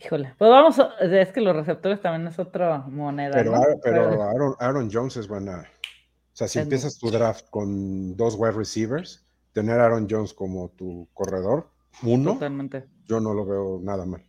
[0.00, 3.32] Híjole, pues vamos, a, es que los receptores también es otra moneda.
[3.34, 3.52] Pero,
[3.82, 5.68] pero, Aaron, Jones es buena.
[6.38, 10.68] O sea, si empiezas tu draft con dos wide receivers, tener a Aaron Jones como
[10.68, 11.68] tu corredor,
[12.04, 12.84] uno, Totalmente.
[13.08, 14.24] yo no lo veo nada mal.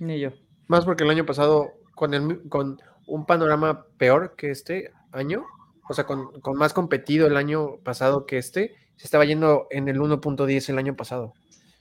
[0.00, 0.30] Ni yo.
[0.66, 5.44] Más porque el año pasado, con, el, con un panorama peor que este año,
[5.88, 9.86] o sea, con, con más competido el año pasado que este, se estaba yendo en
[9.86, 11.34] el 1.10 el año pasado.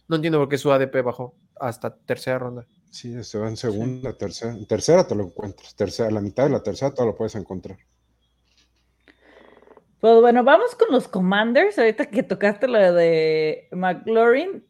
[0.08, 2.68] No entiendo por qué su ADP bajó hasta tercera ronda.
[2.92, 4.52] Sí, se va en segunda, tercera.
[4.52, 5.74] En tercera te lo encuentras.
[5.74, 7.80] Tercera, la mitad de la tercera todo lo puedes encontrar.
[10.00, 11.78] Pues bueno, vamos con los Commanders.
[11.78, 14.66] Ahorita que tocaste lo de McLaurin,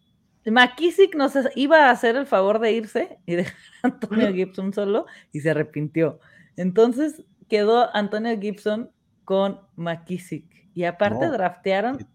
[0.45, 5.05] McKissick nos iba a hacer el favor de irse y dejar a Antonio Gibson solo
[5.31, 6.19] y se arrepintió.
[6.55, 8.91] Entonces quedó Antonio Gibson
[9.25, 10.45] con McKissick.
[10.73, 12.07] Y aparte draftearon.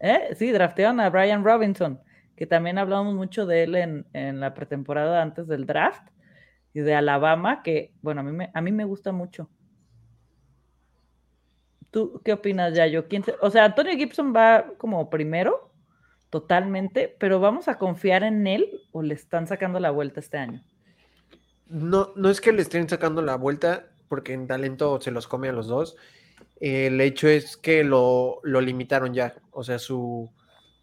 [0.00, 0.34] ¿eh?
[0.36, 2.00] Sí, draftearon a Brian Robinson
[2.40, 3.74] que también hablamos mucho de él
[4.14, 6.08] en, la pretemporada antes del draft,
[6.72, 9.50] y de Alabama, que, bueno, a mí me, a mí me gusta mucho.
[11.90, 13.08] ¿Tú qué opinas, Yayo?
[13.08, 15.72] ¿Quién o sea, Antonio Gibson va como primero,
[16.30, 20.62] totalmente, pero ¿vamos a confiar en él o le están sacando la vuelta este año?
[21.66, 25.48] No, no es que le estén sacando la vuelta, porque en talento se los come
[25.48, 25.96] a los dos.
[26.60, 29.34] El hecho es que lo, lo limitaron ya.
[29.50, 30.30] O sea, su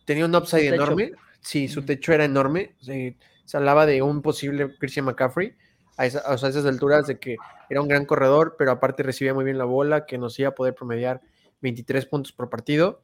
[0.05, 1.11] tenía un upside enorme
[1.47, 2.75] Sí, su techo era enorme.
[2.81, 3.15] Se,
[3.53, 5.55] hablaba de un posible Christian McCaffrey
[5.97, 7.37] a, esas alturas de que
[7.69, 10.55] era un gran corredor, pero aparte recibía muy bien la bola, que nos iba a
[10.55, 11.21] poder promediar
[11.61, 13.01] 23 puntos por partido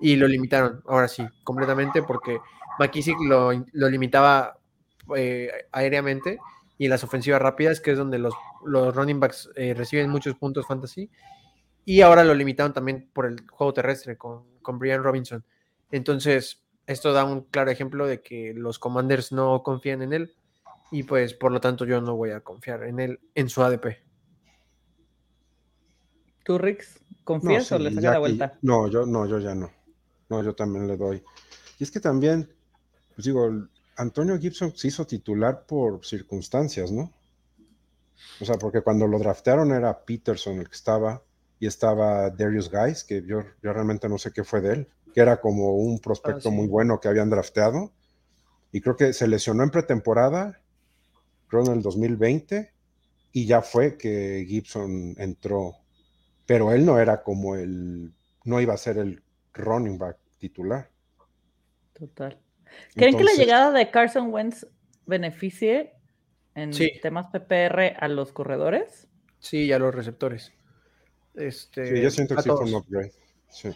[0.00, 2.40] y lo limitaron, ahora sí, completamente, porque
[2.78, 4.58] McKissick lo, limitaba
[5.16, 6.40] eh, aéreamente
[6.76, 8.34] y las ofensivas rápidas, que es donde los,
[8.66, 11.08] los running backs eh, reciben muchos puntos fantasy,
[11.84, 15.44] y ahora lo limitaron también por el juego terrestre con, con Brian Robinson.
[15.90, 20.34] Entonces, esto da un claro ejemplo de que los commanders no confían en él
[20.92, 23.98] y pues por lo tanto yo no voy a confiar en él en su ADP.
[26.44, 28.58] ¿Tú, Rix, confías o le saca la vuelta?
[28.62, 29.70] No, yo no, yo ya no.
[30.28, 31.22] No, yo también le doy.
[31.78, 32.48] Y es que también,
[33.14, 33.48] pues digo,
[33.96, 37.12] Antonio Gibson se hizo titular por circunstancias, ¿no?
[38.40, 41.22] O sea, porque cuando lo draftearon era Peterson el que estaba
[41.58, 45.20] y estaba Darius Guys, que yo, yo realmente no sé qué fue de él que
[45.20, 47.92] era como un prospecto ah, muy bueno que habían drafteado.
[48.72, 50.60] Y creo que se lesionó en pretemporada,
[51.52, 52.72] creo en el 2020,
[53.32, 55.76] y ya fue que Gibson entró,
[56.46, 60.90] pero él no era como el, no iba a ser el running back titular.
[61.92, 62.40] Total.
[62.94, 64.66] ¿Creen que la llegada de Carson Wentz
[65.04, 65.92] beneficie
[66.54, 66.70] en
[67.02, 69.08] temas PPR a los corredores?
[69.38, 70.52] Sí, y a los receptores.
[71.34, 73.12] Este, sí, yo siento que sí fue un upgrade.
[73.50, 73.68] Sí.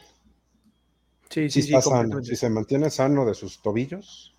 [1.28, 1.74] Sí, sí, sí,
[2.22, 4.34] Si se mantiene sano de sus tobillos.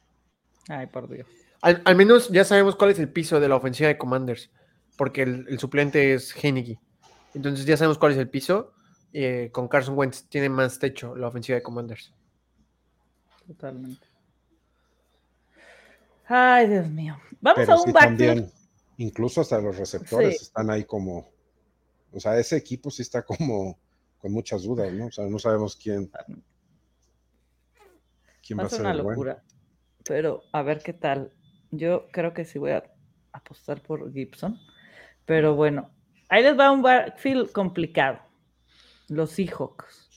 [0.70, 1.28] Ay, por Dios.
[1.62, 4.52] Al, menos ya sabemos cuál es el piso de la ofensiva de Commanders,
[4.96, 6.80] porque el, suplente es Henneke.
[7.34, 8.74] Entonces ya sabemos cuál es el piso.
[9.14, 12.14] Eh, con Carson Wentz tiene más techo la ofensiva de Commanders.
[13.48, 14.08] Totalmente.
[16.26, 17.18] Ay, Dios mío.
[17.40, 18.52] Vamos a un backfield.
[18.98, 21.32] incluso hasta los receptores están ahí como.
[22.12, 23.80] O sea, ese equipo sí está como
[24.18, 25.08] con muchas dudas, ¿no?
[25.08, 26.12] O sea, no sabemos quién.
[28.46, 29.44] quién va, a ser una locura.
[30.04, 31.32] Pero a ver qué tal.
[31.72, 32.84] Yo creo que sí voy a
[33.32, 34.58] apostar por Gibson.
[35.26, 35.90] Pero bueno,
[36.30, 38.20] ahí les va un backfield complicado.
[39.10, 40.08] Los Seahawks.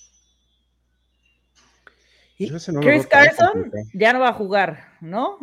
[2.81, 5.39] Chris Carson ya no va a jugar, ¿no?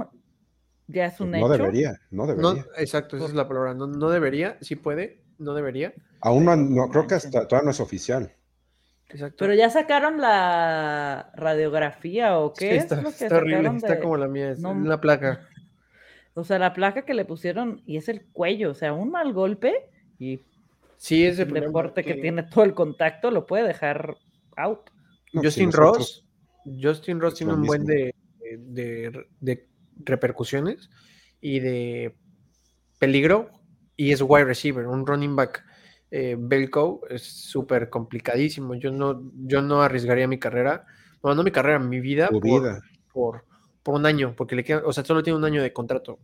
[0.88, 1.50] Ya es un no hecho.
[1.50, 3.74] Debería, no debería, exacto, esa es la palabra.
[3.74, 5.93] No, debería, sí puede, no debería.
[6.22, 8.34] Aún no, creo que hasta todavía no es oficial.
[9.10, 9.36] Exacto.
[9.39, 13.00] Pero ya sacaron la radiografía o qué está,
[13.32, 15.48] horrible, está como la mía, es la placa.
[16.38, 19.34] O sea, la placa que le pusieron y es el cuello, o sea, un mal
[19.34, 20.41] golpe y
[20.97, 22.13] sí, ese el deporte que...
[22.15, 24.17] tiene todo el contacto lo puede dejar
[24.56, 24.89] out.
[25.34, 26.26] Justin Ross,
[26.63, 30.89] Justin Ross tiene un buen de, de repercusiones
[31.41, 32.15] y de
[33.00, 33.50] peligro
[33.95, 35.63] y es wide receiver, un running back
[36.12, 38.76] eh, Belco es súper complicadísimo.
[38.76, 40.86] Yo no, yo no arriesgaría mi carrera,
[41.23, 42.82] no mi carrera, mi vida, por, vida.
[43.12, 43.43] Por,
[43.95, 46.19] un año, porque le queda, o sea, solo tiene un año de contrato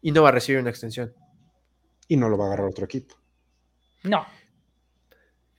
[0.00, 1.14] y no va a recibir una extensión.
[2.06, 3.16] Y no lo va a agarrar otro equipo.
[4.04, 4.26] No.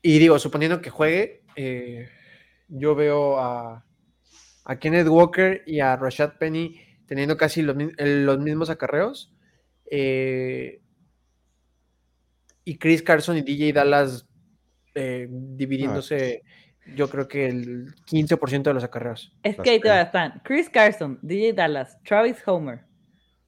[0.02, 2.10] Y digo, suponiendo que juegue, eh,
[2.68, 3.86] yo veo a,
[4.66, 9.34] a Kenneth Walker y a Rashad Penny teniendo casi los, mismos acarreos.
[9.90, 10.80] Eh,
[12.64, 14.28] y Chris Carson y DJ Dallas
[14.94, 16.50] eh, dividiéndose, ah.
[16.96, 19.34] Yo creo que el 15% de los acarreos.
[19.44, 22.86] Es que ahí te están Chris Carson, DJ Dallas, Travis Homer,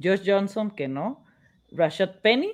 [0.02, 1.26] Josh Johnson, que no,
[1.72, 2.52] Rashad Penny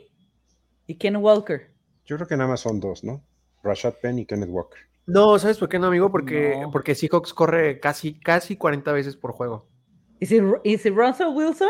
[0.86, 1.72] y Ken Walker.
[2.06, 3.24] Yo creo que nada más son dos, ¿no?
[3.64, 4.80] Rashad Penny y Kenneth Walker.
[5.06, 6.12] No, ¿sabes por qué no, amigo?
[6.12, 9.68] Porque, porque Seahawks corre casi, casi 40 veces por juego.
[10.20, 10.40] ¿Y si,
[10.90, 11.70] Russell Wilson?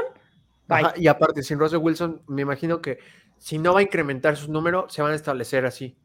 [0.96, 3.00] y aparte, sin Russell Wilson, me imagino que
[3.38, 5.98] si no va a incrementar sus números, se van a establecer así.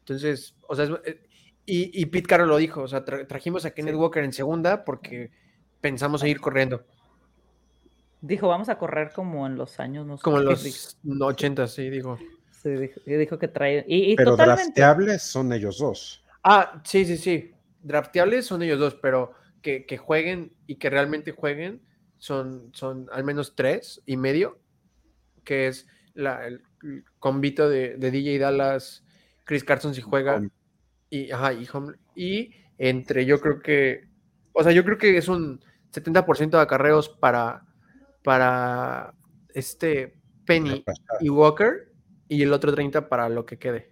[0.00, 1.27] Entonces, o sea, eh,
[1.70, 5.30] y, Pete Carroll lo dijo, o sea, trajimos a Kenneth Walker en segunda porque
[5.80, 6.84] pensamos seguir corriendo.
[8.20, 12.18] Dijo, vamos a correr como en los años, no Como en los 80, sí, dijo.
[12.50, 12.70] Sí,
[13.04, 13.84] dijo, que trae.
[13.86, 16.24] Y, pero drafteables son ellos dos.
[16.42, 17.52] Ah, sí, sí, sí.
[17.82, 21.82] Drafteables son ellos dos, pero que, jueguen y que realmente jueguen
[22.16, 24.58] son, son al menos tres y medio,
[25.44, 26.62] que es la, el
[27.18, 29.04] convito de, DJ Dallas,
[29.44, 30.42] Chris Carson si juega,
[31.10, 31.52] y, ajá,
[32.14, 34.08] y, entre yo creo que,
[34.52, 35.60] o sea, yo creo que es un
[35.92, 37.64] 70% de acarreos para,
[38.22, 39.14] para
[39.54, 40.84] este Penny
[41.20, 41.92] y Walker,
[42.28, 43.90] y el otro 30 para lo que quede.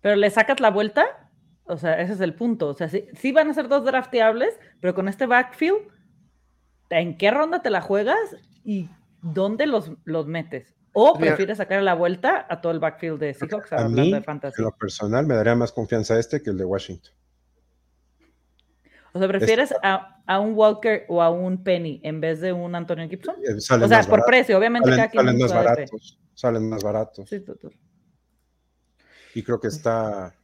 [0.00, 1.30] ¿Pero le sacas la vuelta?
[1.64, 2.68] O sea, ese es el punto.
[2.68, 5.78] O sea, sí, van a ser dos drafteables, pero con este backfield,
[6.90, 8.88] ¿en qué ronda te la juegas y
[9.22, 10.77] dónde los, los metes?
[11.00, 14.56] ¿O prefieres sacar la vuelta a todo el backfield de Seahawks a mí, de fantasy?
[14.58, 17.12] En lo personal, me daría más confianza este que el de Washington.
[19.12, 23.08] O sea, ¿prefieres a, un Walker o a un Penny en vez de un Antonio
[23.08, 23.36] Gibson?
[23.44, 26.18] Eh, o sea, por precio, obviamente salen, salen más baratos.
[26.34, 27.28] Salen más baratos.
[27.28, 27.70] Sí, total.
[29.34, 30.34] Y creo que está,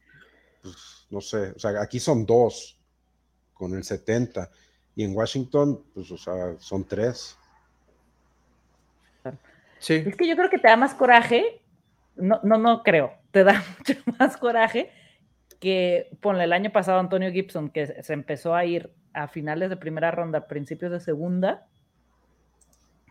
[0.61, 2.79] pues, no sé, o sea, aquí son dos
[3.53, 4.49] con el 70
[4.95, 7.37] y en Washington, pues, o sea, son tres.
[9.79, 10.03] Sí.
[10.05, 11.61] Es que yo creo que te da más coraje,
[12.15, 14.91] no, no, no creo, te da mucho más coraje
[15.59, 19.77] que, ponle, el año pasado Antonio Gibson, que se empezó a ir a finales de
[19.77, 21.67] primera ronda, principios de segunda,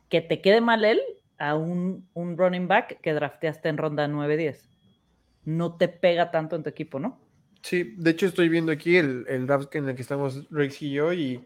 [0.08, 1.00] que te quede mal él
[1.38, 4.68] a un, un running back que drafteaste en ronda 9-10.
[5.44, 7.20] No te pega tanto en tu equipo, ¿no?
[7.62, 10.92] Sí, de hecho estoy viendo aquí el, el draft en el que estamos Rex y
[10.92, 11.44] yo y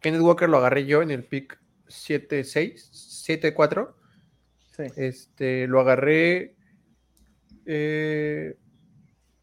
[0.00, 2.90] Kenneth Walker lo agarré yo en el pick 7-6,
[3.54, 3.94] 7-4.
[4.88, 4.92] Sí.
[4.96, 6.54] Este, lo agarré
[7.66, 8.56] eh,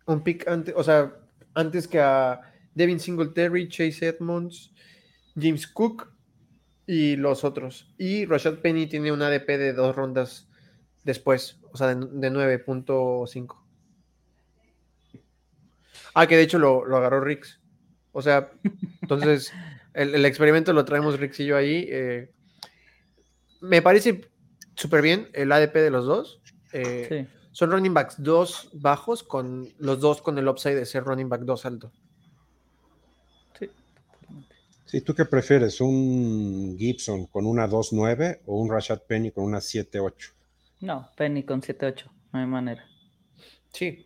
[0.06, 1.14] un pick antes, o sea,
[1.54, 2.42] antes que a
[2.74, 4.72] Devin Singletary, Chase Edmonds,
[5.36, 6.12] James Cook
[6.86, 7.94] y los otros.
[7.98, 10.48] Y Rashad Penny tiene un ADP de dos rondas
[11.04, 13.56] después, o sea, de, de 9.5.
[16.14, 17.60] Ah, que de hecho lo, lo agarró Rix.
[18.12, 18.52] O sea,
[19.02, 19.54] entonces
[19.94, 21.88] el, el experimento lo traemos Rix y yo ahí.
[21.90, 22.32] eh,
[23.62, 24.22] me parece
[24.78, 26.40] súper bien el ADP de los dos.
[26.72, 27.34] eh, Sí.
[27.52, 31.42] Son running backs dos bajos, con los dos con el upside de ser running back
[31.42, 31.92] dos alto.
[33.60, 33.70] Sí.
[34.86, 35.82] Sí, ¿tú qué prefieres?
[35.82, 40.34] ¿Un Gibson con una 2.9 o un Rashad Penny con una 7.8?
[40.82, 42.86] No, Penny con 7-8, no hay manera.
[43.74, 44.06] Sí.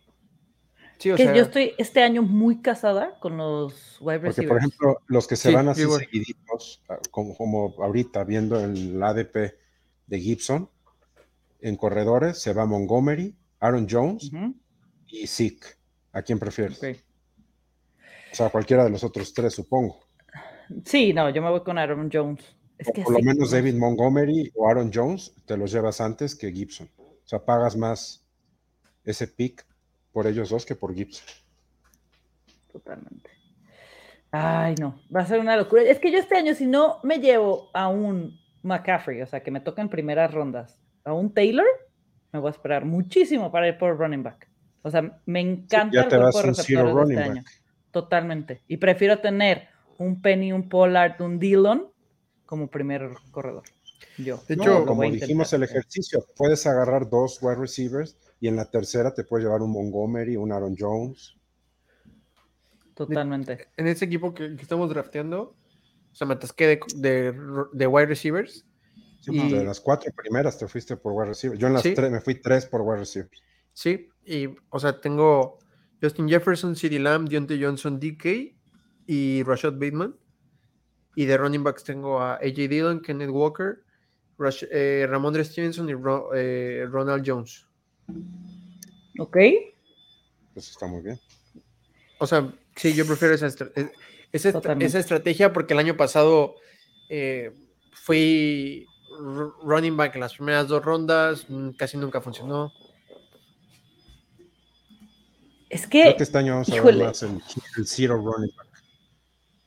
[0.98, 4.48] Sí, o que sea, yo estoy este año muy casada con los wide Porque, receivers.
[4.48, 6.00] por ejemplo, los que se Sí, van así igual.
[6.00, 9.58] seguiditos, ah, como, como ahorita viendo el ADP
[10.06, 10.68] de Gibson,
[11.60, 14.30] en corredores se va Montgomery, Aaron Jones
[15.06, 15.66] y Zeke.
[16.12, 16.80] ¿A quién prefieres?
[16.82, 20.00] O sea, cualquiera de los otros tres, supongo.
[20.84, 22.44] Sí, no, yo me voy con Aaron Jones.
[22.78, 23.74] Es O que por lo menos no David.
[23.74, 26.90] Montgomery o Aaron Jones te los llevas antes que Gibson.
[26.98, 28.26] O sea, pagas más
[29.04, 29.64] ese pick
[30.12, 31.26] por ellos dos que por Gibson.
[32.72, 33.30] Totalmente.
[34.30, 35.82] Ay, no, va a ser una locura.
[35.82, 39.50] Es que yo este año, si no me llevo a un McCaffrey, o sea, que
[39.50, 41.66] me toca en primeras rondas, a un Taylor,
[42.32, 44.48] me voy a esperar muchísimo para ir por running back.
[44.82, 47.42] O sea, me encanta ya el te cuerpo vas receptores de running este año.
[47.42, 47.62] back.
[47.90, 48.62] Totalmente.
[48.68, 51.88] Y prefiero tener un Penny, un Pollard, un Dillon
[52.46, 53.64] como primer corredor.
[54.18, 54.40] Yo.
[54.48, 59.14] De hecho, como dijimos el ejercicio, puedes agarrar dos wide receivers y en la tercera
[59.14, 61.36] te puedes llevar un Montgomery, un Aaron Jones.
[62.94, 63.68] Totalmente.
[63.76, 65.54] en ese equipo que, que estamos drafteando,
[66.12, 67.34] o sea, me atasqué de, de,
[67.72, 68.66] de wide receivers.
[69.20, 71.56] Sí, pues, Y- De las cuatro primeras te fuiste por wide receiver.
[71.58, 71.94] Yo en las Sí.
[71.94, 73.30] tres me fui tres por wide receiver.
[73.72, 75.58] Sí, y, o sea, tengo
[76.02, 78.54] Justin Jefferson, CeeDee Lamb, Deontay Johnson, DK
[79.06, 80.16] y Rashad Bateman.
[81.14, 83.82] Y de running backs tengo a AJ Dillon, Kenneth Walker,
[84.38, 87.66] Rash- eh, Ramondre Stevenson y Ro- eh, Ronald Jones.
[89.18, 89.36] ¿Ok?
[90.54, 91.18] Pues está muy bien.
[92.18, 93.90] O sea, sí, yo prefiero esa, estra- eh,
[94.32, 96.54] esa, estrategia porque el año pasado
[97.08, 97.52] eh,
[97.92, 98.86] fui
[99.62, 102.72] running back en las primeras dos rondas, mm, casi nunca funcionó.
[105.68, 107.40] Es Creo que que este año vamos a ver más el,
[107.78, 108.68] el zero running back.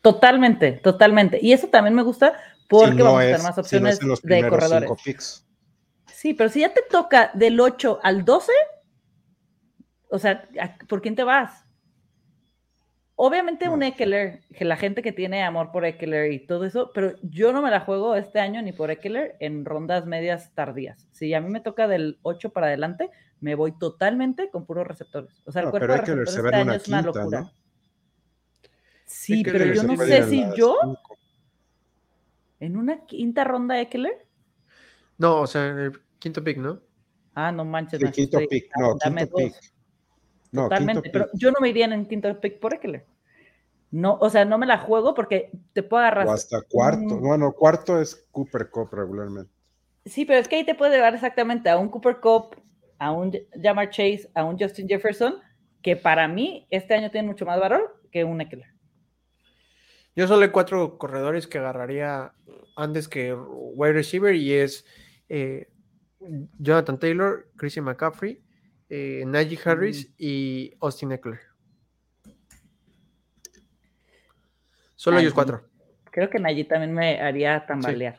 [0.02, 1.40] totalmente, totalmente.
[1.42, 2.34] Y eso también me gusta
[2.68, 4.90] porque Si no vamos a tener más si no opciones de corredores.
[4.90, 5.46] cinco picks.
[6.14, 8.52] Sí, pero si ya te toca del 8 al 12,
[10.10, 11.65] o sea, ¿a- ¿por quién te vas?
[13.18, 13.82] Obviamente un.
[13.82, 17.62] Eckler, que la gente que tiene amor por Eckler y todo eso, pero yo no
[17.62, 21.08] me la juego este año ni por Eckler en rondas medias tardías.
[21.12, 25.42] Si a mí me toca del 8 para adelante, me voy totalmente con puros receptores.
[25.46, 27.42] O sea, el No, cuerpo de receptores se este año una es una quinta, locura.
[27.42, 27.52] ¿no?
[29.06, 31.18] Sí, pero yo no sé si yo cinco.
[32.60, 34.26] en una quinta ronda Eckler.
[35.18, 36.82] No, o sea, en el quinto pick, ¿no?
[37.34, 38.02] Ah, no manches.
[38.02, 38.72] Nacho, quinto estoy- pick.
[38.78, 39.52] No, dame quinto dos.
[39.54, 39.74] pick.
[40.56, 41.42] No, Totalmente, quinto pero pick.
[41.42, 43.06] yo no me iría en el quinto pick por Eckler.
[43.92, 46.28] No, o sea, no me la juego porque te puedo agarrar.
[46.28, 47.20] O hasta cuarto.
[47.20, 49.52] Bueno, cuarto es Cooper Cup regularmente.
[50.06, 52.62] Sí, pero es que ahí te puede llevar exactamente a un Cooper Cup,
[53.00, 55.36] a un Jamar Chase, a un Justin Jefferson,
[55.82, 58.68] que para mí este año tiene mucho más valor que un Eckler.
[60.16, 62.34] Yo solo hay cuatro corredores que agarraría
[62.76, 64.86] antes que wide receiver y es
[65.30, 65.70] eh,
[66.60, 68.42] Jonathan Taylor, Christian McCaffrey,
[68.90, 71.40] eh, Najee Harris y Austin Eckler.
[74.96, 75.64] Solo Ay, ellos cuatro.
[76.12, 78.18] Creo que Najee también me haría tambalear.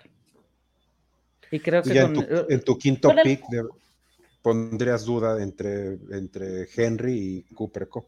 [1.50, 3.64] Y creo que Y en con- tu, en tu quinto el- pick de-
[4.42, 8.07] pondrías duda entre, entre Henry y Cooper Cup.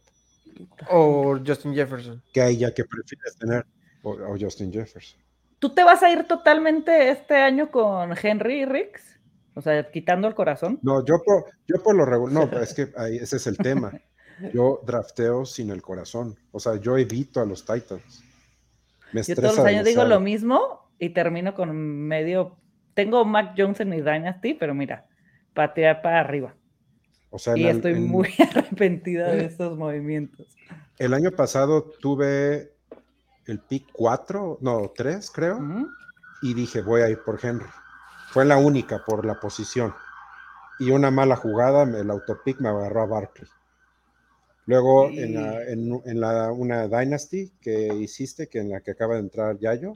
[0.90, 2.22] O Justin Jefferson.
[2.32, 3.64] ¿Qué hay ya que prefieres tener?
[4.02, 5.20] O, o Justin Jefferson.
[5.58, 9.17] ¿Tú te vas a ir totalmente este año con Henry y Ricks?
[9.58, 10.78] O sea, quitando el corazón.
[10.82, 13.56] No, yo por, yo por lo regular, no, pero es que ahí, ese es el
[13.58, 13.92] tema.
[14.54, 16.36] Yo drafteo sin el corazón.
[16.52, 18.22] O sea, yo evito a los Titans.
[19.12, 22.56] Me Yo todos los años digo lo mismo y termino con medio.
[22.94, 25.06] Tengo Mac Jones en mi Dynasty, pero mira,
[25.54, 26.54] para tirar para arriba.
[27.30, 30.46] O sea, Y el- estoy en- muy arrepentida de estos movimientos.
[30.98, 32.74] el año pasado tuve
[33.46, 35.58] el pick 4, no, 3 creo,
[36.42, 37.66] y dije, voy a ir por Henry.
[38.30, 39.92] Fue la única por la posición.
[40.78, 43.48] Y una mala jugada, el autopick me agarró a Barkley.
[44.66, 49.14] Luego, en, la, en- en la- una Dynasty que hiciste, que en la que acaba
[49.14, 49.92] de entrar Yayo,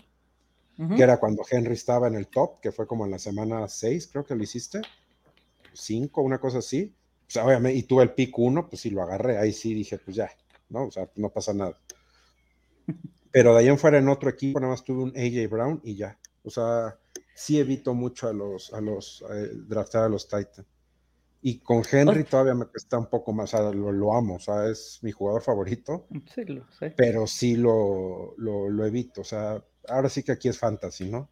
[0.78, 0.94] Ujú.
[0.96, 4.08] que era cuando Henry estaba en el top, que fue como en la semana 6,
[4.10, 4.82] creo que lo hiciste,
[5.74, 6.94] 5, una cosa así.
[7.28, 9.98] O sea, obviamente, y tuve el pick 1, pues sí lo agarré, ahí sí dije,
[9.98, 10.30] pues ya,
[10.70, 10.86] ¿no?
[10.86, 11.78] O sea, no pasa nada.
[13.30, 15.96] Pero de ahí en fuera en otro equipo, nada más tuve un AJ Brown y
[15.96, 16.18] ya.
[16.44, 16.98] O sea,
[17.34, 19.50] sí evito mucho a los, a los, eh,
[19.94, 20.66] a los Titans.
[21.44, 24.38] Y con Henry todavía me cuesta un poco más, o sea, lo, lo amo, o
[24.38, 26.06] sea, es mi jugador favorito.
[26.32, 26.94] Sí, lo sé.
[26.96, 31.30] Pero sí lo, lo, lo, evito, o sea, ahora sí que aquí es fantasy, ¿no?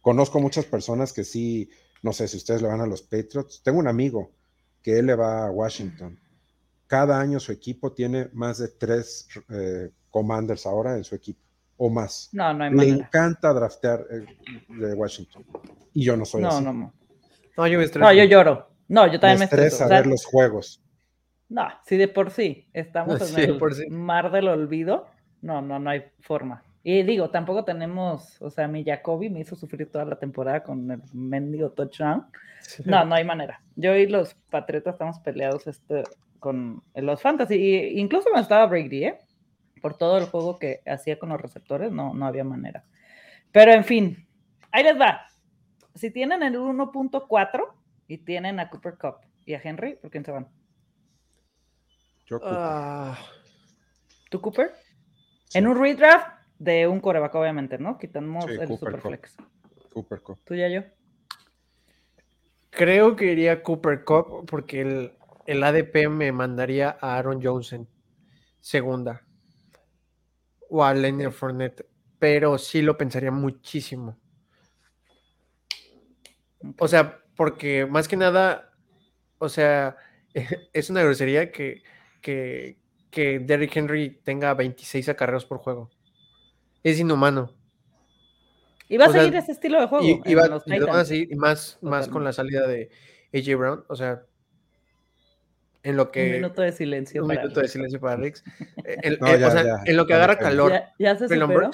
[0.00, 1.68] Conozco muchas personas que sí,
[2.02, 3.62] no sé si ustedes le van a los Patriots.
[3.62, 4.30] Tengo un amigo
[4.82, 6.18] que él le va a Washington.
[6.86, 11.40] Cada año su equipo tiene más de tres eh, commanders ahora en su equipo,
[11.76, 12.28] o más.
[12.32, 12.96] No, no hay Le manera.
[12.96, 14.26] encanta draftear eh,
[14.68, 15.44] de Washington.
[15.92, 16.64] Y yo no soy No, así.
[16.64, 16.92] no, no.
[17.56, 18.04] No, yo me estreso.
[18.06, 18.68] No, yo lloro.
[18.88, 19.84] No, yo también me, me estresa estreso.
[19.84, 20.82] o sea, ver los juegos.
[21.48, 23.86] No, si de por sí estamos en Sí, el por sí.
[23.88, 25.06] mar del olvido,
[25.42, 26.62] no, no, no hay forma.
[26.82, 30.90] Y digo, tampoco tenemos, o sea, mi Jacoby me hizo sufrir toda la temporada con
[30.90, 32.26] el mendigo touchdown.
[32.84, 33.62] No, no hay manera.
[33.76, 36.02] Yo y los Patriotas estamos peleados este,
[36.40, 37.92] con los Fantasy.
[37.98, 39.18] Incluso cuando estaba Brady, ¿eh?
[39.84, 42.86] Por todo el juego que hacía con los receptores, no, no había manera.
[43.52, 44.26] Pero en fin,
[44.70, 45.26] ahí les va.
[45.94, 47.68] Si tienen el 1.4
[48.08, 50.48] y tienen a Cooper Cup y a Henry, ¿por quién se van?
[52.24, 52.50] Yo ocupo.
[52.50, 53.18] Ah,
[54.30, 54.72] ¿Tú, Cooper?
[55.50, 56.28] Sí, En un redraft
[56.58, 57.98] de un coreback, obviamente, ¿no?
[57.98, 59.00] Quitamos Sí, el Cooper Cup.
[59.02, 59.36] Superflex.
[59.92, 60.38] Cooper Cup.
[60.46, 60.80] ¿Tú ya yo?
[62.70, 65.12] creo que iría Cooper Cup porque el,
[65.44, 67.86] el ADP me mandaría a Aaron Jones en
[68.60, 69.20] segunda
[70.70, 71.86] o a Leonard Fournette,
[72.18, 74.18] pero sí lo pensaría muchísimo.
[76.78, 78.72] O sea, porque más que nada,
[79.38, 79.96] o sea,
[80.72, 81.82] es una grosería que,
[82.20, 82.78] que,
[83.10, 85.90] que Derrick Henry tenga 26 acarreos por juego.
[86.82, 87.52] Es inhumano.
[88.88, 90.04] Y va a sea, seguir ese estilo de juego.
[90.04, 92.90] Y, va- y seguir, y más, más con la salida de
[93.32, 93.84] AJ Brown.
[93.88, 94.22] O sea,
[95.84, 96.26] en lo que.
[96.26, 97.22] Un minuto de silencio.
[97.22, 97.72] un para minuto de Rick.
[97.72, 98.42] silencio para Rix.
[98.84, 100.72] Eh, el- No, eh, ya, o sea, ya, en lo que agarra calor.
[100.72, 101.70] ¿Ya, ya se superó?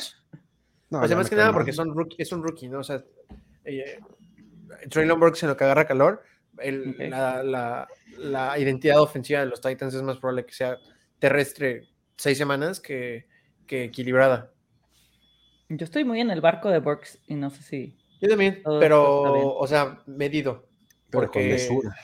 [0.90, 2.80] No, o sea, más que nada porque son rookie, es un rookie, ¿no?
[2.80, 3.02] O sea,
[3.64, 3.98] eh,
[4.90, 6.22] Traylon Burks en lo que agarra calor,
[6.58, 7.88] el- la, la-
[8.18, 10.76] la identidad ofensiva de los Titans es más probable que sea
[11.18, 13.26] terrestre seis semanas que,
[13.66, 14.50] que equilibrada.
[15.68, 17.96] Yo estoy muy en el barco de Burks y no sé si.
[18.20, 20.66] Yo también, pero, o sea, medido.
[21.08, 21.94] Pero con porque- mesura.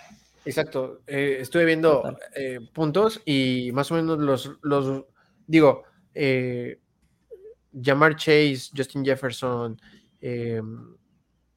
[0.47, 1.03] Exacto.
[1.07, 2.03] eh, estuve viendo
[2.35, 5.05] eh, puntos y más o menos los, los
[5.47, 5.85] digo,
[6.15, 6.81] eh,
[7.83, 9.81] Jamar Chase, Justin Jefferson,
[10.21, 10.63] eh,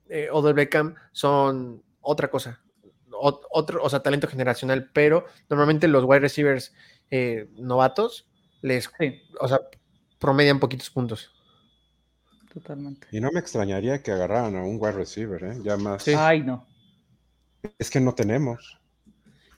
[0.09, 2.61] eh, Odell Beckham son otra cosa.
[3.11, 6.73] Ot- otro, o sea, talento generacional, pero normalmente los wide receivers
[7.11, 8.27] eh, novatos
[8.61, 9.59] les, Sí, o sea,
[10.19, 11.31] promedian poquitos puntos.
[12.53, 13.07] totalmente.
[13.11, 15.57] Y no me extrañaría que agarraran a un wide receiver, ¿eh?
[15.63, 16.03] Ya más.
[16.03, 16.13] Sí.
[16.17, 16.65] Ay, no.
[17.77, 18.78] Es que no tenemos.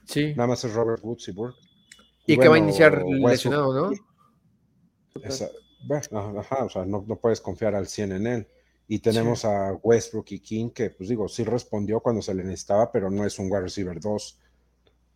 [0.04, 0.34] Sí.
[0.34, 1.58] Nada más es Robert Woods y Burke.
[2.26, 3.96] Y que va a bueno, iniciar lesionado, ¿no?
[5.22, 5.50] Esa-
[5.84, 8.48] bueno, ajá, o sea, no, no puedes confiar al 100 en él.
[8.88, 12.90] Y tenemos a Westbrook y King, que, pues digo, sí respondió cuando se le necesitaba,
[12.92, 14.38] pero no es un wide receiver 2.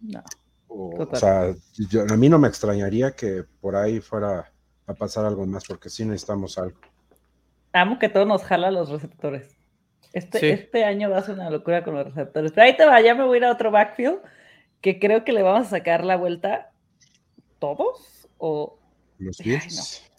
[0.01, 0.23] No.
[0.69, 1.55] O, o sea,
[1.91, 4.53] yo- a mí no me extrañaría que por ahí fuera
[4.87, 6.79] a pasar algo más, porque sí necesitamos algo.
[7.73, 9.57] Amo que todo nos jala a los receptores.
[10.13, 10.47] Este, Sí.
[10.47, 12.53] este año va a ser una locura con los receptores.
[12.53, 14.19] Pero ahí te va, ya me voy a ir a otro backfield
[14.87, 16.71] que creo que le vamos a sacar la vuelta
[17.59, 18.79] todos o
[19.19, 19.53] Los Ay, no.
[19.59, 20.13] Bills.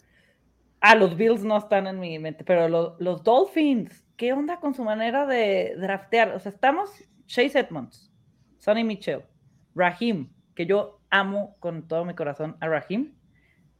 [0.80, 4.74] Ah, los Bills no están en mi mente, pero lo- los Dolphins, ¿qué onda con
[4.74, 6.34] su manera de draftear?
[6.34, 6.90] O sea, estamos
[7.24, 8.12] Chase Edmonds,
[8.58, 9.22] Sonny Mitchell,
[9.74, 13.14] Raheem, que yo amo con todo mi corazón a Raheem,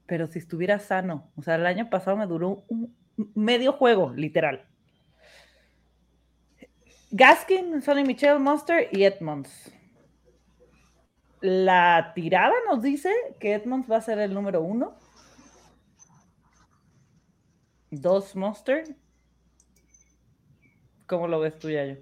[0.06, 2.96] pero si estuviera sano, o sea, el año pasado me duró un
[3.34, 4.64] medio juego, literal.
[7.10, 9.70] Gaskin, Sonny Michel, Monster y Edmonds.
[11.40, 14.96] La tirada nos dice que Edmonds va a ser el número uno.
[17.90, 18.84] Dos Monster.
[21.06, 21.96] ¿Cómo lo ves tú, Yayo?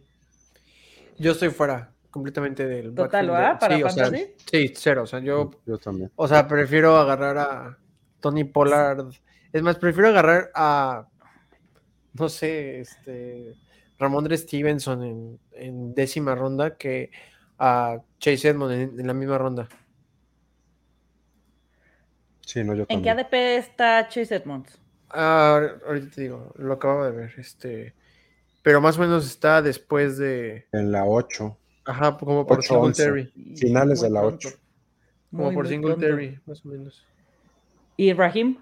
[1.18, 3.52] Yo estoy fuera completamente del Total, ¿verdad?
[3.52, 4.34] de- ¿Para sí, o sea, fantasy?
[4.50, 5.02] sí, cero.
[5.02, 6.10] O sea, yo, Yo también.
[6.16, 7.78] o sea, prefiero agarrar a
[8.20, 9.06] Tony Pollard.
[9.52, 11.06] Es más, prefiero agarrar a,
[12.14, 13.54] no sé, este,
[13.98, 17.10] Ramondre Stevenson en, en décima ronda que
[17.58, 19.68] a Chase Edmond en, en la misma ronda.
[22.40, 23.10] Sí, no, yo ¿En qué.
[23.10, 24.78] ADP está Chase Edmonds?
[25.10, 27.94] Ah, ahorita te digo, lo acabo de ver, este,
[28.62, 31.56] pero más o menos está después de, En la 8.
[31.86, 33.02] ajá, como por Ocho, once.
[33.04, 34.48] Singletary, Finales Muy de la pronto.
[34.48, 34.58] 8.
[35.30, 36.42] como Muy, por muy Singletary, pronto.
[36.46, 37.06] más o menos.
[37.96, 38.58] ¿Y Raheem?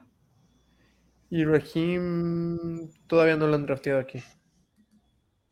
[1.31, 4.23] Y Raheem todavía no lo han drafteado aquí.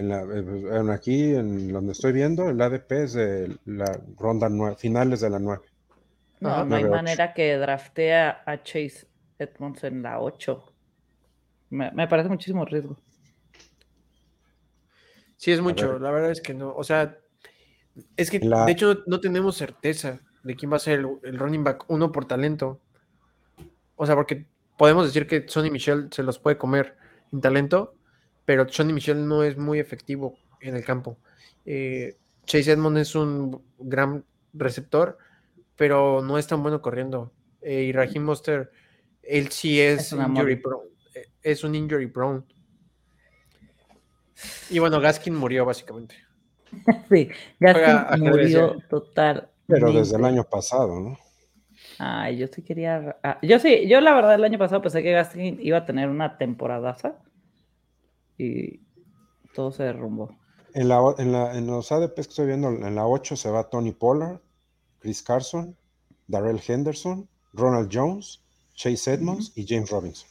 [0.03, 4.01] En la, eh, pues, en aquí, en donde estoy viendo, el ADP es de la
[4.19, 5.63] ronda 9, finales de la 9.
[6.41, 9.07] No, no hay Nueve, manera que draftea a Chase
[9.39, 10.65] Edmonds en la 8.
[11.71, 12.99] Me, me parece muchísimo riesgo.
[15.37, 16.01] Sí, es mucho, ver.
[16.01, 16.75] la verdad es que no.
[16.75, 17.17] O sea,
[18.17, 21.07] Es que, La- de hecho, no, no tenemos certeza de quién va a ser el,
[21.23, 22.81] el running back uno por talento.
[23.95, 24.47] O sea, porque
[24.77, 26.97] podemos decir que Sonny Michel se los puede comer
[27.33, 27.95] en talento,
[28.45, 31.19] pero Sonny Michel no es muy efectivo en el campo.
[31.65, 35.19] Eh, Chase Edmond es un gran receptor,
[35.77, 37.33] pero no es tan bueno corriendo.
[37.61, 38.71] Eh, y Raheem Monster,
[39.23, 42.43] él sí es, Es injury prone, eh, es un injury prone.
[44.71, 46.17] Y bueno, Gaskin murió básicamente.
[47.11, 47.29] Sí,
[47.61, 49.49] Gaskin murió total.
[49.67, 51.19] Pero desde el año pasado, ¿no?
[51.99, 53.17] Ay, yo sí quería.
[53.23, 56.09] ah, yo sí, yo la verdad el año pasado pensé que Gaskin iba a tener
[56.09, 57.19] una temporadaza
[58.43, 58.81] y
[59.55, 60.37] todo se derrumbó.
[60.75, 63.51] En, la, o- en, la- en los ADPs que estoy viendo, en la 8 se
[63.51, 64.41] va Tony Pollard,
[65.01, 65.77] Chris Carson,
[66.27, 68.43] Darrell Henderson, Ronald Jones,
[68.75, 70.29] Chase Edmonds y James Robinson.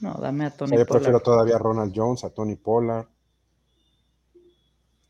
[0.00, 3.06] No, dame a O Tony sea, yo prefiero todavía a Ronald Jones, a Tony Pollard.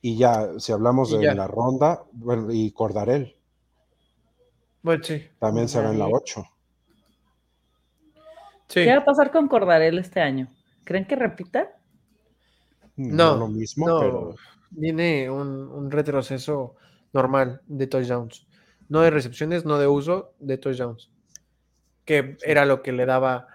[0.01, 3.36] Y ya, si hablamos de la ronda, bueno, y Cordarel,
[4.82, 5.22] Bueno, sí.
[5.41, 6.22] también se va en la Cordarel.
[6.22, 6.45] 8.
[8.68, 8.84] Sí.
[8.84, 10.49] ¿Qué va a pasar con Cordarel este año?
[10.84, 11.77] ¿Creen que repita?
[12.99, 14.34] No, lo mismo, no, pero
[14.70, 16.74] viene un, un retroceso
[17.12, 18.46] normal de touchdowns.
[18.88, 21.11] No de recepciones, no de uso, de touchdowns.
[22.05, 23.49] Que era lo que le daba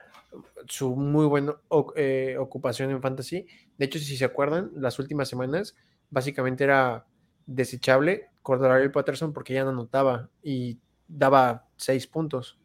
[0.67, 1.55] su muy buena
[1.95, 3.47] eh, ocupación en fantasy.
[3.77, 5.75] De hecho, si se acuerdan, las últimas semanas
[6.09, 7.05] básicamente era
[7.45, 12.57] desechable Cordarel Patterson porque ya no anotaba y daba seis puntos.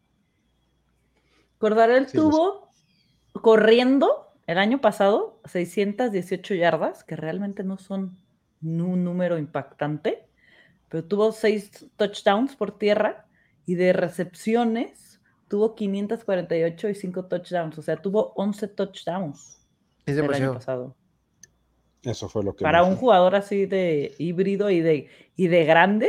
[1.59, 2.71] Cordarel Sí, tuvo
[3.33, 8.17] corriendo el año pasado 618 yardas, que realmente no son
[8.63, 10.27] un número impactante,
[10.89, 13.27] pero tuvo seis touchdowns por tierra
[13.67, 19.67] y de recepciones tuvo 548 y 5 touchdowns, o sea, tuvo 11 touchdowns
[20.07, 20.97] Es el año pasado.
[22.03, 26.09] eso fue lo que Para un jugador así de híbrido y de, y de grande,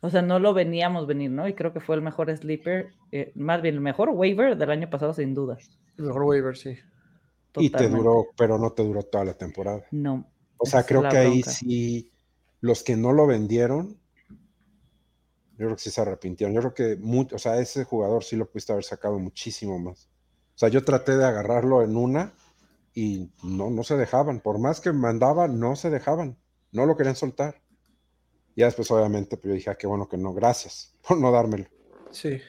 [0.00, 1.46] o sea, no lo veníamos venir, ¿no?
[1.46, 4.88] Y creo que fue el mejor sleeper, eh, más bien el mejor waiver del año
[4.88, 5.58] pasado, sin duda.
[5.98, 6.78] El mejor waiver, sí.
[7.56, 9.84] Y te duró, pero no te duró toda la temporada.
[9.90, 10.26] No.
[10.58, 11.50] O sea, creo que ahí bronca.
[11.50, 12.12] sí,
[12.60, 13.98] los que no lo vendieron,
[14.28, 16.54] yo creo que sí se arrepintieron.
[16.54, 20.08] Yo creo que, mu- o sea, ese jugador sí lo pudiste haber sacado muchísimo más.
[20.54, 22.32] O sea, yo traté de agarrarlo en una
[22.94, 24.40] y no, no se dejaban.
[24.40, 26.36] Por más que mandaba, no se dejaban.
[26.72, 27.60] No lo querían soltar.
[28.56, 31.66] Ya después, obviamente, pues yo dije, ah, qué bueno que no, gracias por no dármelo.
[32.10, 32.40] Sí.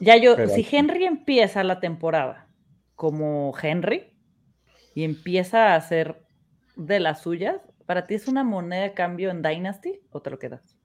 [0.00, 2.48] Ya yo, Pero si Henry empieza la temporada
[3.00, 4.12] como Henry
[4.94, 6.22] y empieza a hacer
[6.76, 10.38] de las suyas, ¿para ti es una moneda de cambio en Dynasty o te lo
[10.38, 10.76] quedas?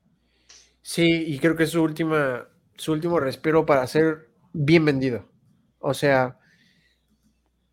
[0.82, 2.47] Sí, y creo que es su última,
[2.78, 5.26] su último respiro para ser bien vendido.
[5.80, 6.39] O sea,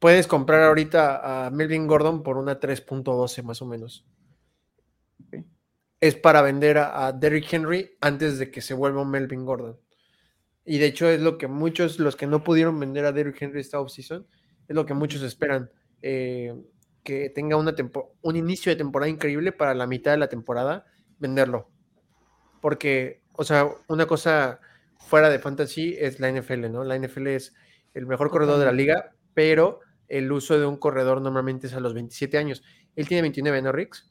[0.01, 4.05] puedes comprar ahorita a Melvin Gordon por una 3.12 más o menos.
[6.01, 9.79] Es para vender a, a Derrick Henry antes de que se vuelva un Melvin Gordon.
[10.65, 13.61] Y de hecho es lo que muchos, los que no pudieron vender a Derrick Henry
[13.61, 14.27] esta offseason,
[14.69, 15.71] es lo que muchos esperan.
[16.05, 16.55] eh,
[17.05, 20.85] que tenga una tempo- un inicio de temporada increíble para la mitad de la temporada,
[21.19, 21.69] venderlo.
[22.61, 24.61] Porque, o sea, una cosa
[24.99, 26.85] fuera de fantasy es la NFL, ¿no?
[26.85, 27.55] La NFL es
[27.95, 31.81] el mejor corredor de la liga, pero el uso de un corredor normalmente es a
[31.81, 32.63] los 27 años.
[32.95, 34.09] Él tiene 29, ¿no, Rix?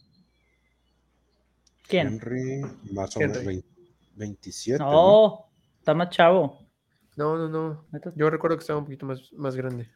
[1.87, 2.07] ¿Quién?
[2.07, 3.67] Henry, más o menos 20
[4.15, 4.79] 27.
[4.79, 5.50] ¿no?
[5.81, 6.67] No, está más chavo.
[7.17, 7.85] No, no, no.
[8.15, 9.89] Yo recuerdo que estaba un poquito más, más grande.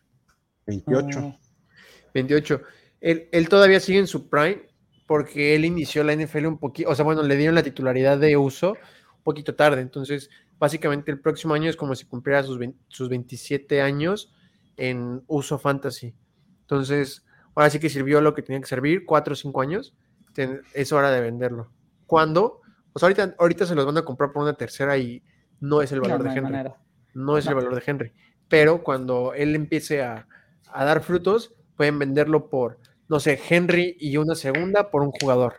[0.68, 1.20] 28.
[1.22, 1.40] No.
[2.14, 2.62] 28.
[3.02, 4.64] Él, él todavía sigue en su prime
[5.08, 8.36] porque él inició la NFL un poquito, o sea, bueno, le dieron la titularidad de
[8.38, 9.82] uso un poquito tarde.
[9.82, 14.34] Entonces, básicamente el próximo año es como si cumpliera sus, 20 sus 27 años
[14.78, 16.16] en uso fantasy.
[16.62, 17.24] Entonces,
[17.54, 19.96] ahora sí que sirvió lo que tenía que servir, 4 o 5 años.
[20.34, 21.72] ten- es hora de venderlo.
[22.08, 22.60] ¿Cuándo?
[22.92, 25.24] Pues ahorita, ahorita se los van a comprar por una tercera y
[25.66, 26.78] no es el valor no de Henry manera.
[27.14, 28.12] no es el valor de Henry.
[28.48, 30.28] Pero cuando él empiece a,
[30.72, 35.56] a dar frutos, pueden venderlo por, no sé, Henry y una segunda por un jugador.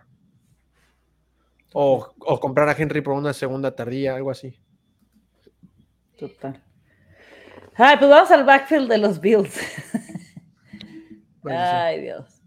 [1.73, 4.59] O, o comprar a Henry por una segunda tardía, algo así.
[6.17, 6.63] Total.
[7.75, 9.59] Ay, pues vamos al backfield de los Bills.
[11.43, 11.67] Bueno, sí.
[11.67, 12.43] Ay, Dios.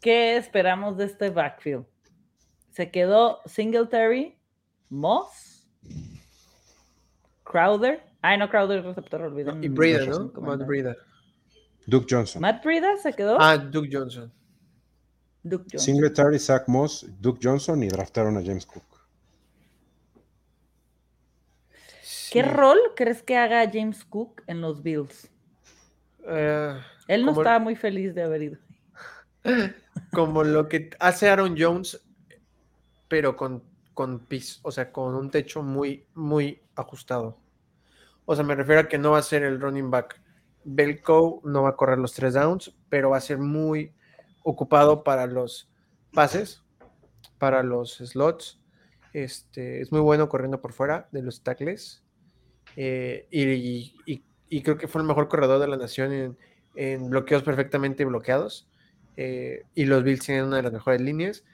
[0.00, 1.84] ¿Qué esperamos de este backfield?
[2.70, 4.38] Se quedó Singletary,
[4.88, 5.51] Moss,
[7.52, 8.02] Crowder.
[8.22, 9.62] Ay, no, Crowder es receptor, No, olviden.
[9.62, 10.40] y Breda, los ¿no?
[10.40, 10.66] Matt.
[10.66, 10.96] Breda.
[11.86, 12.40] Duke Johnson.
[12.42, 13.36] Matt Breda se quedó.
[13.40, 14.32] Ah, Duke Johnson.
[15.42, 15.80] Duke Johnson.
[15.80, 18.84] Singletary, Zach Moss, Duke Johnson y draftaron a James Cook.
[22.32, 22.48] ¿Qué Sí.
[22.48, 25.28] rol crees que haga James Cook en los Bills?
[26.26, 28.58] Eh, Él no estaba muy feliz de haber ido.
[30.12, 32.00] como lo que hace Aaron Jones,
[33.08, 33.62] pero con
[33.94, 37.36] con pis, o sea, con un techo muy, muy ajustado.
[38.24, 40.20] O sea, me refiero a que no va a ser el running back.
[40.64, 43.92] Belco no va a correr los tres downs, pero va a ser muy
[44.42, 45.70] ocupado para los
[46.12, 46.62] pases,
[47.38, 48.60] para los slots.
[49.12, 52.02] Este, es muy bueno corriendo por fuera de los tackles.
[52.76, 56.36] Eh, y, creo que fue el mejor corredor de la nación
[56.74, 58.68] en, bloqueos perfectamente bloqueados.
[59.16, 61.44] Eh, y los Bills tienen una de las mejores líneas.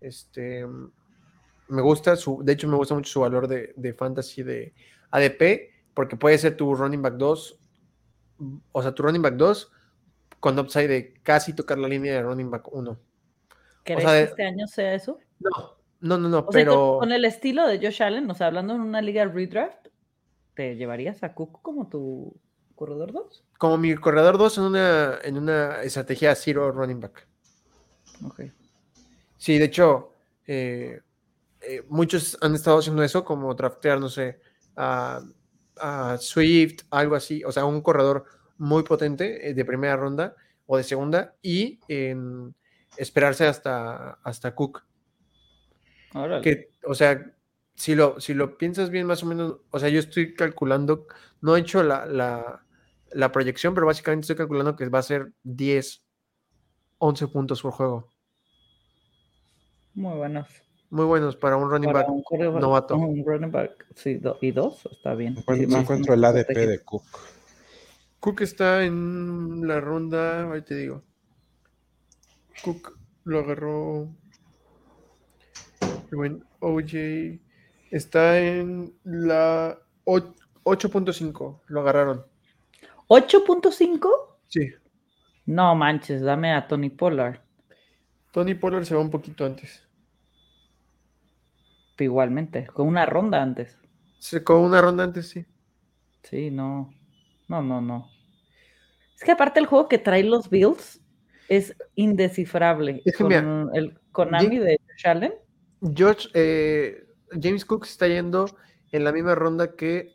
[0.00, 0.66] Este,
[1.68, 4.74] me gusta su, de hecho, me gusta mucho su valor de, de fantasy de
[5.10, 7.58] ADP, porque puede ser tu running back 2,
[8.72, 9.72] o sea, tu running back 2
[10.40, 12.98] con upside de casi tocar la línea de running back 1.
[13.84, 15.18] ¿Crees que este año sea eso?
[15.38, 16.98] No, no, no, no, pero...
[16.98, 19.88] con el estilo de Josh Allen, o sea, hablando en una liga redraft,
[20.54, 22.34] ¿te llevarías a Cook como tu
[22.74, 23.44] corredor 2?
[23.58, 27.26] Como mi corredor 2 en una, en una estrategia zero running back.
[28.24, 28.42] Ok.
[29.36, 30.12] Sí, de hecho,
[30.46, 31.00] eh,
[31.60, 34.40] eh, muchos han estado haciendo eso, como draftear, no sé,
[34.76, 35.22] a,
[36.18, 38.24] Swift, algo así, o sea, un corredor
[38.58, 42.54] muy potente eh, de primera ronda o de segunda y en
[42.96, 44.84] esperarse hasta, hasta Cook.
[46.42, 47.34] Que, o sea,
[47.74, 51.06] si lo, si lo piensas bien, más o menos, o sea, yo estoy calculando,
[51.40, 52.64] no he hecho la, la,
[53.10, 56.04] la proyección, pero básicamente estoy calculando que va a ser 10,
[56.98, 58.12] 11 puntos por juego.
[59.94, 60.61] Muy buenos.
[60.92, 62.06] Muy buenos para un running back
[62.60, 62.98] novato.
[62.98, 65.42] Un running back, sí, y dos, está bien.
[65.66, 67.02] No encuentro el ADP de Cook.
[68.20, 71.02] Cook está en la ronda, ahí te digo.
[72.62, 74.10] Cook lo agarró.
[76.60, 77.40] OJ
[77.90, 82.26] está en la 8.5, lo agarraron.
[83.08, 84.10] ¿8.5?
[84.46, 84.68] Sí.
[85.46, 87.40] No manches, dame a Tony Pollard.
[88.30, 89.82] Tony Pollard se va un poquito antes.
[91.98, 93.78] Igualmente, con una ronda antes.
[94.18, 95.46] Sí, con una ronda antes, sí.
[96.22, 96.92] Sí, no.
[97.48, 98.10] No, no, no.
[99.14, 101.00] Es que aparte el juego que trae los Bills
[101.48, 103.02] es indescifrable.
[103.04, 105.34] Es con el Konami de Allen.
[105.94, 107.04] George, eh,
[107.40, 108.46] James Cook está yendo
[108.90, 110.14] en la misma ronda que,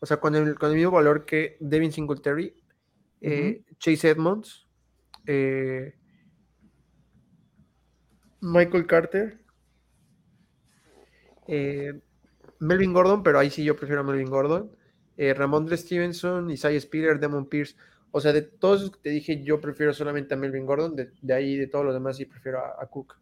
[0.00, 2.54] o sea, con el, con el mismo valor que Devin Singletary,
[3.20, 4.66] eh, Chase Edmonds,
[5.26, 5.94] eh,
[8.40, 9.43] Michael Carter,
[11.46, 12.00] eh,
[12.60, 14.70] Melvin Gordon, pero ahí sí yo prefiero a Melvin Gordon.
[15.16, 17.76] Eh, Ramondre Stevenson, Isaiah Spiller, Demon Pierce.
[18.10, 20.96] O sea, de todos los que te dije, yo prefiero solamente a Melvin Gordon.
[20.96, 23.16] De, ahí, de todos los demás, sí prefiero a, Cook.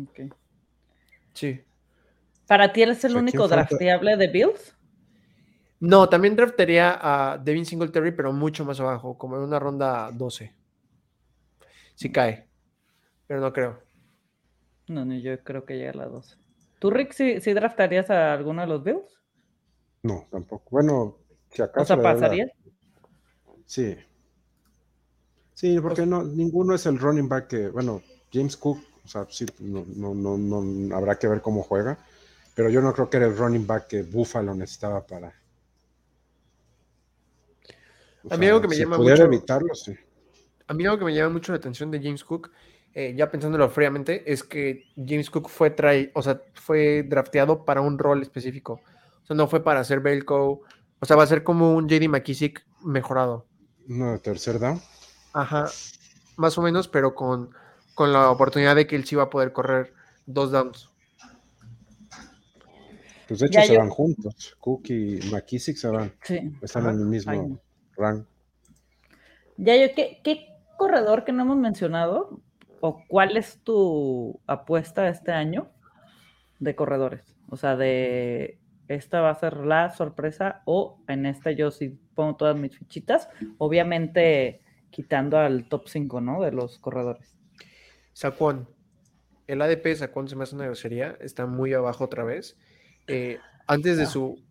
[0.00, 0.34] Ok.
[1.34, 1.60] Sí.
[2.46, 4.76] ¿Para ti eres el único drafteable de Bills?
[5.80, 10.54] No, también draftaría a Devin Singletary, pero mucho más abajo, como en una ronda 12.
[11.94, 12.46] Si cae.
[13.26, 13.82] Pero no creo.
[14.86, 16.36] No, ni yo creo que llegue a la 12.
[16.82, 19.16] ¿Tú, Rick, si draftarías a alguno de los Bills?
[20.02, 20.64] No, tampoco.
[20.72, 21.16] Bueno,
[21.48, 21.94] si acaso.
[21.94, 22.52] O sea, ¿pasaría?
[23.66, 23.96] Sí.
[25.54, 28.02] Sí, porque no, ninguno es el running back que, bueno,
[28.32, 31.98] James Cook, o sea, sí, no, no, no, no habrá que ver cómo juega,
[32.56, 35.32] pero yo no creo que era el running back que Buffalo necesitaba para.
[38.28, 39.22] a mí algo que me llama mucho.
[39.22, 39.94] evitarlo, sí.
[40.66, 42.50] A mí algo que me llama mucho la atención de James Cook
[42.94, 47.80] eh, ya pensándolo fríamente, es que James Cook fue, trai o sea, fue drafteado para
[47.80, 48.80] un rol específico.
[49.22, 50.62] O sea, no fue para ser Belco.
[51.00, 53.46] O sea, va a ser como un JD McKissick mejorado.
[53.86, 54.80] No, tercer down.
[55.32, 55.66] Ajá,
[56.36, 57.50] más o menos, pero con,
[57.94, 59.94] con la oportunidad de que él sí va a poder correr
[60.26, 60.90] dos downs.
[63.26, 64.54] Pues de hecho se van juntos.
[64.60, 66.12] Cook y McKissick se van.
[66.22, 66.52] Sí.
[66.60, 67.58] Están en el mismo
[67.96, 68.26] rank.
[69.56, 72.40] Ya yo, ¿qué, ¿qué corredor que no hemos mencionado
[72.84, 75.70] o cuál es tu apuesta este año
[76.58, 77.36] de corredores?
[77.48, 78.58] O sea, de
[78.88, 83.28] esta va a ser la sorpresa o en esta yo sí pongo todas mis fichitas,
[83.58, 86.42] obviamente quitando al top 5, ¿no?
[86.42, 87.38] De los corredores.
[88.14, 88.68] Saquon.
[89.46, 92.58] El ADP de Saquon se me hace una grosería, está muy abajo otra vez.
[93.06, 94.06] Eh, antes de ah.
[94.06, 94.42] su,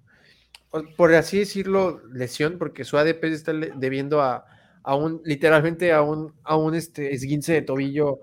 [0.96, 4.46] por así decirlo, lesión, porque su ADP está debiendo a
[4.84, 8.20] a un, literalmente a un, a un este, esguince de tobillo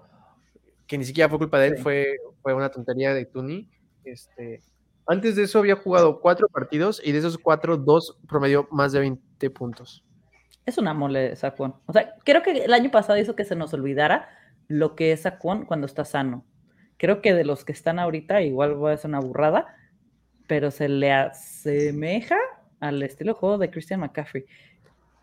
[0.86, 3.68] que ni siquiera fue culpa de él, fue, fue una tontería de Tuni.
[4.04, 4.62] Este,
[5.06, 9.00] antes de eso había jugado cuatro partidos y de esos cuatro, dos promedió más de
[9.00, 10.04] 20 puntos.
[10.64, 11.74] Es una mole Saquon.
[11.86, 14.28] O sea, creo que el año pasado hizo que se nos olvidara
[14.66, 16.44] lo que es Saquon cuando está sano.
[16.96, 19.66] Creo que de los que están ahorita, igual va a ser una burrada,
[20.46, 22.36] pero se le asemeja
[22.80, 24.46] al estilo de juego de Christian McCaffrey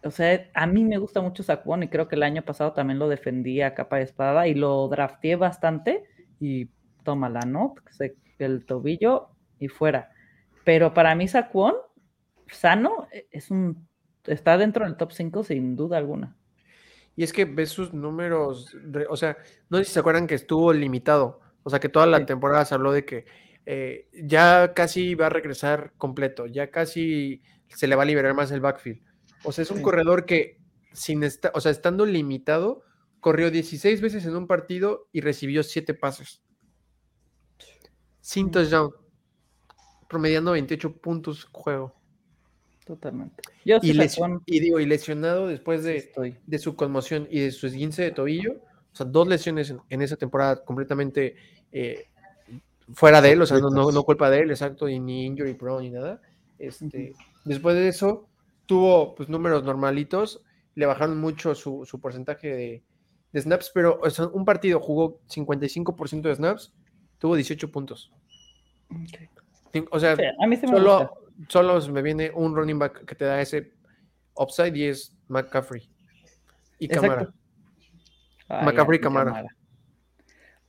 [0.05, 2.99] o sea, a mí me gusta mucho Saquon y creo que el año pasado también
[2.99, 6.03] lo defendí a capa de espada y lo drafteé bastante
[6.39, 6.69] y
[7.03, 7.73] tómala, ¿no?
[8.37, 9.29] El tobillo
[9.59, 10.11] y fuera.
[10.63, 11.73] Pero para mí Saquon,
[12.47, 13.87] sano, e, es un,
[14.25, 16.37] está dentro del top 5 sin duda alguna.
[17.15, 18.75] Y es que ves sus números,
[19.09, 19.37] o sea,
[19.69, 22.75] no sé si se acuerdan que estuvo limitado, o sea, que toda la temporada se
[22.75, 23.25] habló de que
[23.65, 28.51] eh, ya casi va a regresar completo, ya casi se le va a liberar más
[28.51, 29.04] el backfield.
[29.45, 30.59] O sea, es un corredor que,
[30.93, 32.83] sin o sea, estando limitado,
[33.19, 36.41] corrió 16 veces en un partido y recibió 7 pases.
[38.21, 38.91] Sin touchdown,
[40.07, 41.93] promediando 28 puntos juego.
[42.85, 43.41] Totalmente.
[43.63, 46.11] y, digo, y lesionado después de,
[46.45, 48.53] de, su conmoción y de su esguince de tobillo,
[48.93, 51.35] o sea, dos lesiones en, esa temporada completamente
[51.71, 52.09] eh,
[52.93, 55.81] fuera de él, o sea, no, no, culpa de él, exacto, y ni injury pro
[55.81, 56.21] ni nada.
[56.59, 58.29] Este, Después de eso,
[58.65, 60.43] tuvo pues números normalitos,
[60.75, 62.83] le bajaron mucho su, porcentaje
[63.33, 63.99] de, snaps, pero
[64.33, 66.73] un partido jugó 55% de snaps,
[67.17, 68.11] tuvo 18 puntos.
[69.91, 71.11] O sea, a mí solo,
[71.49, 73.73] solo me viene un running back que te da ese
[74.35, 75.89] upside y es McCaffrey.
[76.79, 77.33] Y Camara.
[78.47, 79.45] McCaffrey y Camara.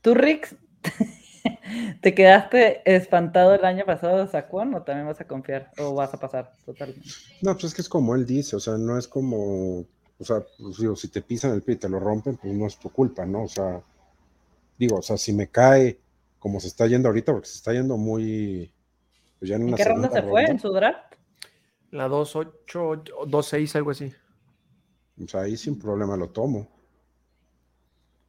[0.01, 0.57] Tú, Rick,
[2.01, 6.13] ¿te quedaste espantado el año pasado de Saquon o también vas a confiar o vas
[6.15, 7.09] a pasar totalmente?
[7.43, 10.43] No, pues es que es como él dice, o sea, no es como, o sea,
[10.59, 12.91] pues digo, si te pisan el pie y te lo rompen, pues no es tu
[12.91, 13.45] culpa, ¿no?
[13.45, 13.81] O sea,
[14.79, 15.99] digo, o sea, si me cae
[16.39, 18.73] como se está yendo ahorita, porque se está yendo muy,
[19.39, 21.15] pues ¿En qué ronda se fue en su draft?
[21.91, 24.13] La 2-8, 2-6, algo así.
[25.23, 26.69] O sea, ahí sin problema lo tomo.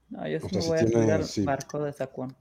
[0.09, 2.35] No, yo sí me voy a tirar el barco de Saquon.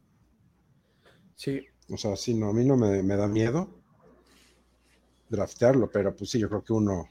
[1.36, 1.66] Sí.
[1.88, 3.68] O sea, sí, no, a mí no me, da miedo
[5.28, 7.08] draftearlo, pero pues sí, yo creo que uno,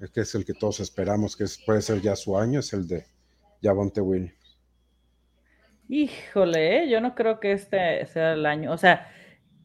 [0.00, 2.86] es que es el que todos esperamos, que puede ser ya su año, es el
[2.86, 3.04] de
[3.62, 4.58] Javonte Williams.
[5.88, 6.90] Híjole, ¿eh?
[6.90, 8.72] yo no creo que este sea el año.
[8.72, 9.08] O sea,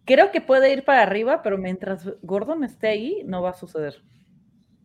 [0.05, 4.03] creo que puede ir para arriba, pero mientras Gordon esté ahí, no va a suceder.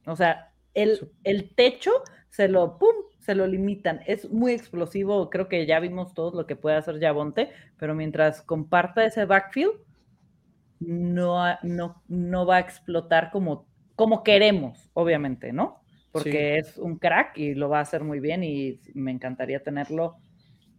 [0.07, 1.91] O sea, el, el techo
[2.31, 2.95] se lo, ¡pum!,
[3.27, 4.01] se lo limitan.
[4.07, 8.41] Es muy explosivo, creo que ya vimos todos lo que puede hacer Yabonte, pero mientras
[8.41, 9.73] comparta ese backfield,
[10.79, 13.67] no, no, no va a explotar como,
[13.97, 15.83] como queremos, obviamente, ¿no?
[16.13, 20.17] Porque es un crack y lo va a hacer muy bien y me encantaría tenerlo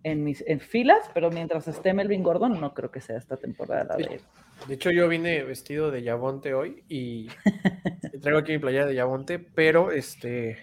[0.04, 3.98] en mis en filas, pero mientras esté Melvin Gordon, no creo que sea esta temporada
[3.98, 4.22] de
[4.68, 7.28] De hecho, yo vine vestido de Yabonte hoy y
[8.22, 10.60] traigo aquí mi playa de Yabonte, pero este.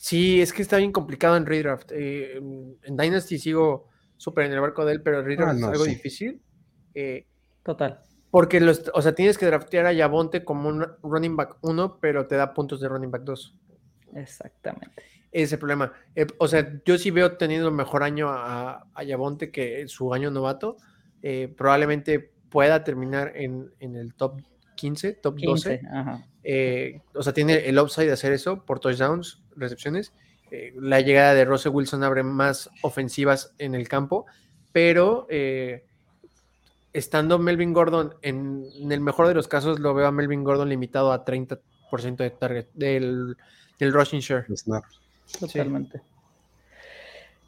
[0.00, 1.92] Sí, es que está bien complicado en Redraft.
[1.92, 5.62] Eh, en Dynasty sigo súper en el barco de él, pero en Redraft ah, es
[5.64, 6.40] algo difícil.
[6.94, 7.26] Eh,
[7.62, 8.00] Total.
[8.30, 12.26] Porque, los, o sea, tienes que draftear a Yabonte como un running back 1, pero
[12.26, 13.56] te da puntos de running back 2.
[14.14, 15.92] Exactamente ese problema.
[16.16, 20.30] Eh, o sea, yo sí veo teniendo mejor año a, a Yabonte que su año
[20.30, 20.76] novato.
[21.22, 24.40] Eh, probablemente pueda terminar en, el top
[24.76, 25.82] 15, top 12.
[26.42, 30.12] Eh, o sea, tiene el upside de hacer eso por touchdowns, recepciones.
[30.74, 34.26] la llegada de Russell Wilson abre más ofensivas en el campo,
[34.72, 35.26] pero
[36.92, 41.12] estando Melvin Gordon, en, el mejor de los casos, lo veo a Melvin Gordon limitado
[41.12, 41.60] a 30%
[42.16, 43.36] de target del,
[43.78, 44.46] del rushing share.
[45.38, 46.00] Totalmente.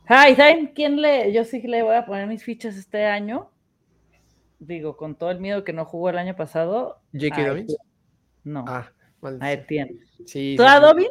[0.06, 1.32] Ay, ¿saben quién le?
[1.32, 3.48] Yo sí le voy a poner mis fichas este año.
[4.58, 7.00] Digo, con todo el miedo que no jugó el año pasado.
[7.12, 7.48] ¿J.K.
[7.48, 7.76] Dobbins?
[8.44, 8.64] No.
[8.66, 8.90] Ah,
[9.40, 10.00] A Etienne.
[10.26, 10.54] Sí.
[10.56, 11.10] ¿Tú a Dobbins?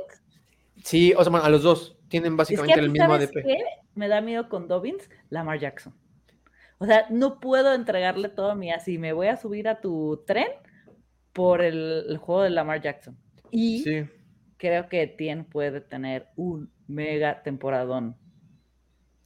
[0.84, 1.98] Sí, o sea, a los dos.
[2.08, 3.44] Tienen básicamente el mismo ADP.
[3.44, 3.60] Qué?
[3.96, 5.94] Me da miedo con Dobbins, Lamar Jackson.
[6.78, 8.98] O sea, no puedo entregarle todo mi así.
[8.98, 10.48] Me voy a subir a tu tren
[11.32, 13.18] por el, el juego de Lamar Jackson.
[13.52, 14.06] Y sí
[14.62, 18.16] creo que Etienne puede tener un mega temporadón.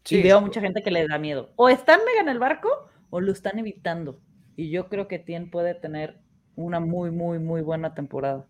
[0.09, 1.51] y veo mucha gente que le da miedo.
[1.57, 2.69] O están mega en el barco
[3.09, 4.21] o lo están evitando.
[4.55, 6.21] Y yo creo que Etienne puede tener
[6.55, 8.45] una muy, muy, muy buena temporada.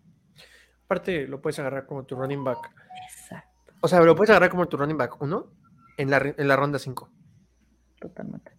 [0.84, 2.70] Aparte, lo puedes agarrar como tu running back.
[3.10, 3.74] Exacto.
[3.80, 5.50] O sea, lo puedes agarrar como tu running back uno
[5.96, 7.10] en la, en la ronda 5.
[8.00, 8.52] Totalmente.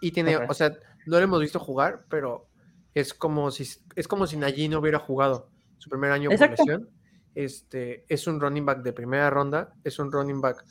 [0.00, 0.70] Y tiene, o sea,
[1.06, 2.48] no lo hemos visto jugar, pero
[2.94, 3.64] es como si
[3.96, 5.48] es como si Najee no hubiera jugado
[5.78, 6.88] su primer año por lesión
[7.34, 10.64] este, es un running back de primera ronda, es un running back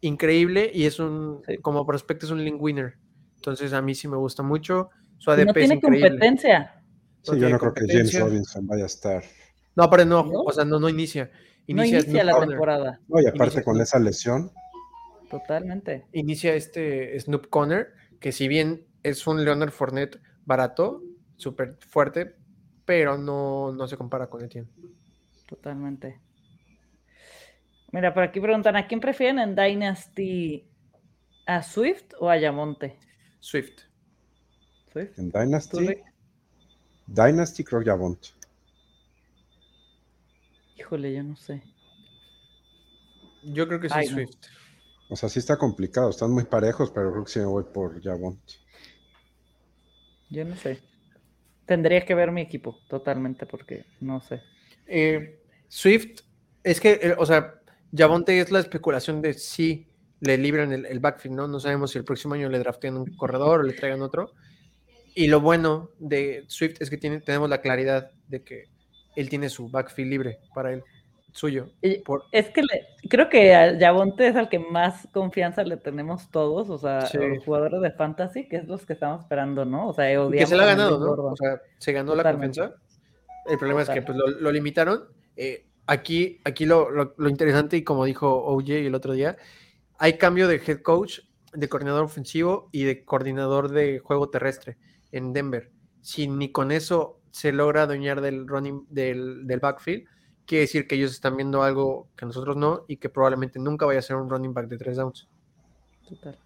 [0.00, 2.94] increíble y es un, como prospecto es un link winner.
[3.36, 4.90] Entonces a mí sí me gusta mucho.
[5.18, 6.77] Su ADP no tiene competencia.
[7.22, 9.24] Sí, yo no creo que James Robinson vaya a estar.
[9.76, 11.30] No, aparte no, o sea, no, no inicia.
[11.66, 13.00] Inicia, no inicia la temporada.
[13.08, 14.50] No, y aparte con esa lesión.
[15.30, 16.06] Totalmente.
[16.12, 21.02] Inicia este Snoop Conner, que si bien es un Leonard Fournette barato,
[21.36, 22.36] súper fuerte,
[22.84, 24.70] pero no, no se compara con Etienne.
[25.46, 26.20] Totalmente.
[27.92, 30.66] Mira, por aquí preguntan, ¿a quién prefieren en Dynasty?
[31.46, 32.98] ¿A Swift o a Yamonte?
[33.40, 33.80] Swift.
[34.92, 35.18] ¿Swift?
[35.18, 36.04] En ¿Tú, Dynasty, Rick?
[37.08, 38.32] Dynasty creo que.
[40.76, 41.62] Híjole, yo no sé.
[43.42, 44.14] Yo creo que sí, Ay, no.
[44.14, 44.46] Swift.
[45.08, 48.02] O sea, sí está complicado, están muy parejos, pero creo que sí me voy por
[48.02, 48.38] Javont.
[50.28, 50.80] Yo no sé.
[51.64, 54.42] Tendría que ver mi equipo totalmente porque no sé.
[54.86, 56.20] Eh, Swift,
[56.62, 57.54] es que, eh, o sea,
[57.96, 59.88] Javonte es la especulación de si
[60.20, 61.48] le libran el, el backfield, ¿no?
[61.48, 64.32] No sabemos si el próximo año le draftean un corredor o le traigan otro.
[65.18, 68.66] Y lo bueno de Swift es que tiene, tenemos la claridad de que
[69.16, 70.84] él tiene su backfield libre para él,
[71.32, 71.70] suyo.
[71.82, 75.76] Y- Por, Es que le- creo que a Yavonte es al que más confianza le
[75.76, 77.18] tenemos todos, o sea, Sí.
[77.18, 79.88] los jugadores de fantasy, que es los que estamos esperando, ¿no?
[79.88, 81.10] O sea, que se la ha ganado, ¿no?
[81.32, 82.74] O sea, se ganó la confianza.
[83.46, 85.02] El problema es que pues, lo, lo limitaron.
[85.36, 89.36] Eh, aquí aquí lo, lo- lo interesante, y como dijo OJ el otro día,
[89.98, 91.20] hay cambio de head coach,
[91.52, 94.76] de coordinador ofensivo y de coordinador de juego terrestre
[95.12, 95.70] en Denver.
[96.00, 100.06] Si ni con eso se logra adueñar del running del, del backfield,
[100.46, 103.98] quiere decir que ellos están viendo algo que nosotros no y que probablemente nunca vaya
[103.98, 105.28] a ser un running back de tres downs.
[106.08, 106.38] Total.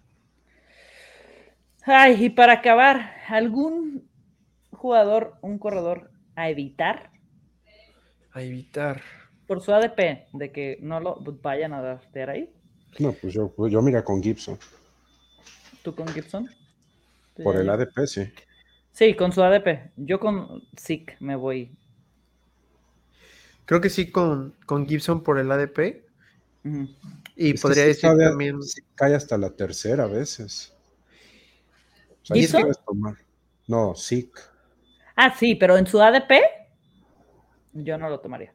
[1.85, 4.09] Ay, y para acabar, ¿algún
[4.71, 7.11] jugador, un corredor a evitar
[8.31, 9.01] A evitar.
[9.47, 12.53] por su ADP de que no lo vayan a draftear ahí?
[12.99, 14.57] No, pues yo, yo mira con Gibson.
[15.83, 16.47] ¿Tú con Gibson?
[17.35, 18.31] ¿Tú Por el ADP, sí.
[18.93, 19.91] Sí, con su ADP.
[19.97, 21.71] Yo con Zeke me voy.
[23.65, 26.05] Creo que sí con, con Gibson por el ADP.
[27.35, 28.59] Y Es que podría sí decir cabe- también.
[28.95, 30.73] cae hasta la tercera a veces.
[32.29, 33.15] O tomar.
[33.67, 34.39] No, Zeke.
[35.15, 36.31] Ah, sí, pero en su ADP
[37.73, 38.53] yo no lo tomaría.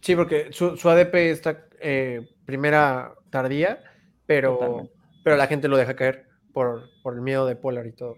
[0.00, 3.82] Sí, porque su, su ADP está eh, primera tardía,
[4.26, 4.92] pero, Totalmente.
[5.24, 8.16] pero la gente lo deja caer por, por el miedo de Polar y todo.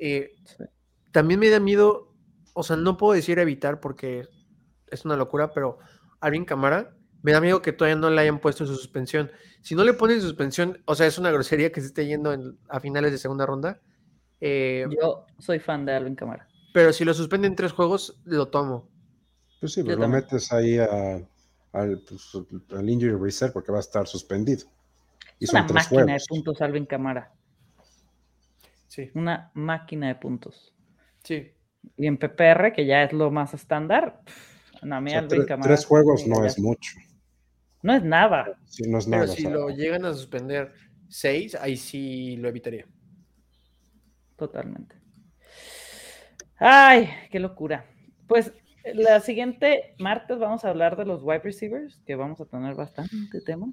[0.00, 0.64] Eh, Sí.
[1.12, 2.12] también me da miedo,
[2.54, 4.26] o sea, no puedo decir evitar porque
[4.90, 5.78] es una locura, pero
[6.20, 9.30] Alvin Camara, me da miedo que todavía no le hayan puesto su suspensión.
[9.60, 12.58] Si no le ponen suspensión, o sea, es una grosería que se esté yendo en-
[12.68, 13.80] a finales de segunda ronda.
[14.40, 16.46] eh, Yo soy fan de Alvin Camara.
[16.72, 18.88] pero si lo suspenden tres juegos, lo tomo.
[19.60, 20.22] Pues sí, pues lo también.
[20.22, 21.20] metes ahí a-
[21.72, 22.30] al, pues,
[22.70, 24.68] al injury reserve porque va a estar suspendido.
[25.40, 26.22] Y Es son una tres máquina juegos.
[26.22, 27.32] de puntos, Alvin Camara.
[28.88, 30.74] Sí, Una máquina de puntos.
[31.22, 31.52] sí.
[31.96, 34.20] Y en PPR, que ya es lo más estándar,
[34.82, 36.92] no, a mí O sea, tres juegos no es mucho.
[37.82, 38.58] No es nada.
[38.66, 39.32] Sí, no es Pero nada.
[39.32, 40.72] o si sea, lo llegan a suspender
[41.08, 42.86] seis, ahí sí lo evitaría.
[44.36, 44.96] Totalmente.
[46.58, 47.84] Ay, qué locura.
[48.26, 48.52] Pues
[48.84, 53.40] la siguiente martes vamos a hablar de los wide receivers, que vamos a tener bastante
[53.44, 53.72] tema.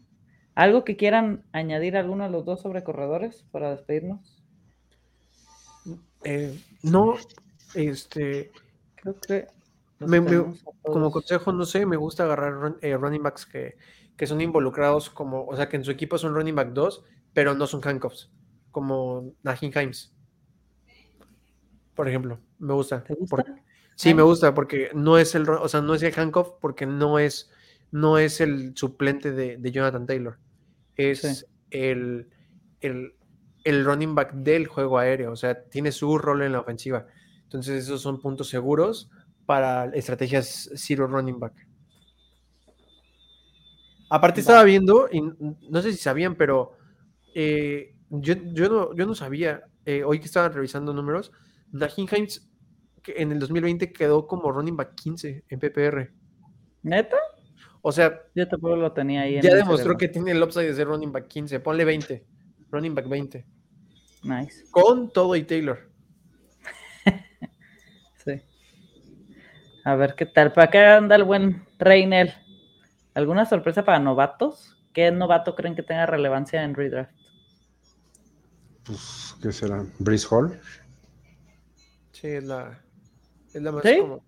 [0.53, 4.34] ¿Algo que quieran añadir alguno de los dos sobre corredores para despedirnos?
[6.26, 7.15] Eh, no,
[7.76, 8.51] este,
[8.95, 9.47] Creo que
[9.99, 13.78] Me- me- como consejo, no sé, me gusta agarrar run- eh, running backs que,
[14.17, 17.03] que son involucrados como, o sea, que en su equipo son running back 2,
[17.34, 18.32] pero no son handcuffs,
[18.71, 20.13] como Najin Himes.
[21.95, 23.03] Por ejemplo, me gusta.
[23.03, 23.36] ¿Te gusta?
[23.38, 23.45] Por-
[23.95, 27.19] sí, me gusta porque no es el, o sea, no es el handcuff porque no
[27.19, 27.51] es,
[27.91, 30.38] no es el suplente de, de Jonathan Taylor.
[30.97, 31.45] Es Sí.
[31.71, 32.30] el,
[32.82, 33.15] el,
[33.66, 37.07] el running back del juego aéreo, o sea, tiene su rol en la ofensiva.
[37.43, 39.09] Entonces, esos son puntos seguros
[39.45, 41.68] para estrategias zero running back.
[44.09, 46.74] Aparte, estaba viendo, y no sé si sabían, pero
[47.34, 51.32] eh, yo, yo, no, yo no sabía, eh, hoy que estaba revisando números,
[51.72, 52.47] Najin Himes
[53.07, 56.11] en el 2020 quedó como running back 15 en PPR.
[56.84, 57.18] ¿Neta?
[57.82, 59.36] O sea, Yo tampoco lo tenía ahí.
[59.36, 59.97] en ya demostró cerebro.
[59.97, 61.59] que tiene el upside de ser running back 15.
[61.59, 62.26] Ponle 20.
[62.72, 63.45] Running back 20.
[64.26, 64.65] Nice.
[64.71, 65.89] Con todo y Taylor.
[68.23, 68.41] Sí.
[69.84, 70.51] A ver qué tal.
[70.51, 72.34] ¿Para qué anda el buen Reynel?
[73.13, 74.84] ¿Alguna sorpresa para novatos?
[74.93, 77.11] ¿Qué novato creen que tenga relevancia en redraft?
[78.86, 79.86] pues, ¿qué será?
[79.99, 80.59] Brice Hall.
[82.11, 82.80] Sí, es la,
[83.53, 83.97] es la más ¿Sí?
[83.99, 84.23] como.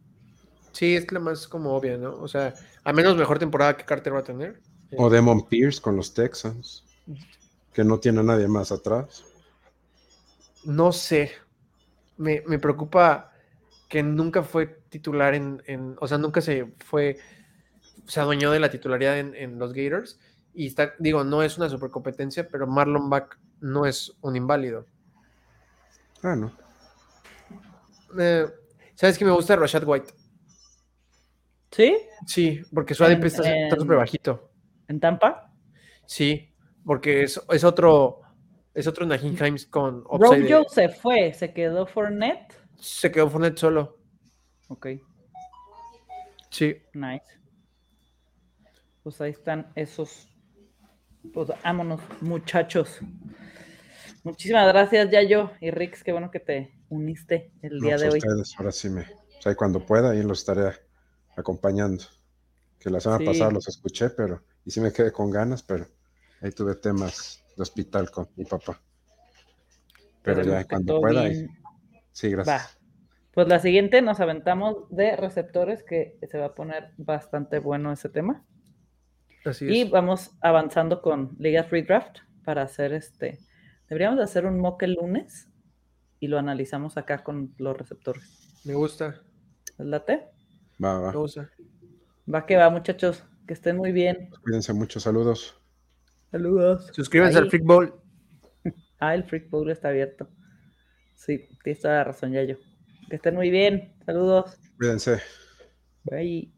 [0.72, 2.14] Sí, es la más como obvia, ¿no?
[2.16, 4.62] O sea, a menos mejor temporada que Carter va a tener.
[4.95, 6.84] O Demon Pierce con los Texans.
[7.74, 9.24] Que no tiene a nadie más atrás.
[10.68, 11.32] No sé.
[12.18, 13.32] Me, me preocupa
[13.88, 17.18] que nunca fue titular en, en- O sea, nunca se fue.
[18.05, 20.20] Se adueñó de la titularidad en, en los Gators.
[20.53, 24.86] Y está, digo, no es una supercompetencia, pero Marlon Back no es un inválido.
[26.24, 26.51] Ah, no.
[28.20, 28.47] Eh,
[28.95, 30.13] ¿Sabes qué me gusta Rashad White?
[31.72, 31.95] ¿Sí?
[32.26, 33.43] Sí, porque su ADP está
[33.78, 34.49] súper bajito.
[34.88, 35.53] ¿En Tampa?
[36.05, 36.53] Sí,
[36.86, 38.22] porque es, es otro,
[38.78, 40.48] Es otro Najim Himes con upside.
[40.52, 42.54] Rojo se fue, se quedó Fournette.
[42.80, 43.98] Se quedó Fournette solo.
[44.68, 44.90] Ok.
[46.52, 46.76] Sí.
[46.94, 47.26] Nice.
[49.02, 50.28] Pues ahí están esos.
[51.34, 53.00] Pues vámonos, muchachos.
[54.24, 56.04] Muchísimas gracias, Yayo y Rix.
[56.04, 58.20] Qué bueno que te uniste el día de hoy.
[58.20, 59.02] Ustedes, ahora sí me.
[59.02, 60.74] O sea, cuando pueda, ahí los estaré
[61.36, 62.04] acompañando.
[62.78, 64.44] Que la semana pasada los escuché, pero.
[64.64, 65.88] Y sí me quedé con ganas, pero
[66.42, 68.80] ahí tuve temas de hospital con mi papá.
[70.22, 71.30] Pero, ya cuando pueda.
[72.12, 72.80] Sí, gracias.
[73.34, 78.10] Pues la siguiente nos aventamos de receptores, que se va a poner bastante bueno ese
[78.10, 78.43] tema.
[79.45, 83.39] Así y vamos avanzando con Liga Free Draft para hacer este.
[83.89, 85.49] Deberíamos hacer un mock el lunes
[86.20, 88.62] y lo analizamos acá con los receptores.
[88.66, 89.22] Me gusta.
[89.78, 90.28] late?
[90.84, 91.12] Va, va.
[91.12, 91.49] Me gusta.
[92.34, 93.24] Va que va, muchachos.
[93.47, 94.30] Que estén muy bien.
[94.43, 94.99] Cuídense mucho.
[94.99, 95.62] Saludos.
[96.32, 96.90] Saludos.
[96.94, 97.94] Suscríbanse al Freak Bowl.
[99.00, 100.28] Ah, el Freak Bowl está abierto.
[101.14, 102.56] Sí, tienes toda la razón, ya yo.
[103.10, 103.96] Que estén muy bien.
[104.06, 104.60] Saludos.
[104.78, 105.22] Cuídense.
[106.04, 106.57] Bye.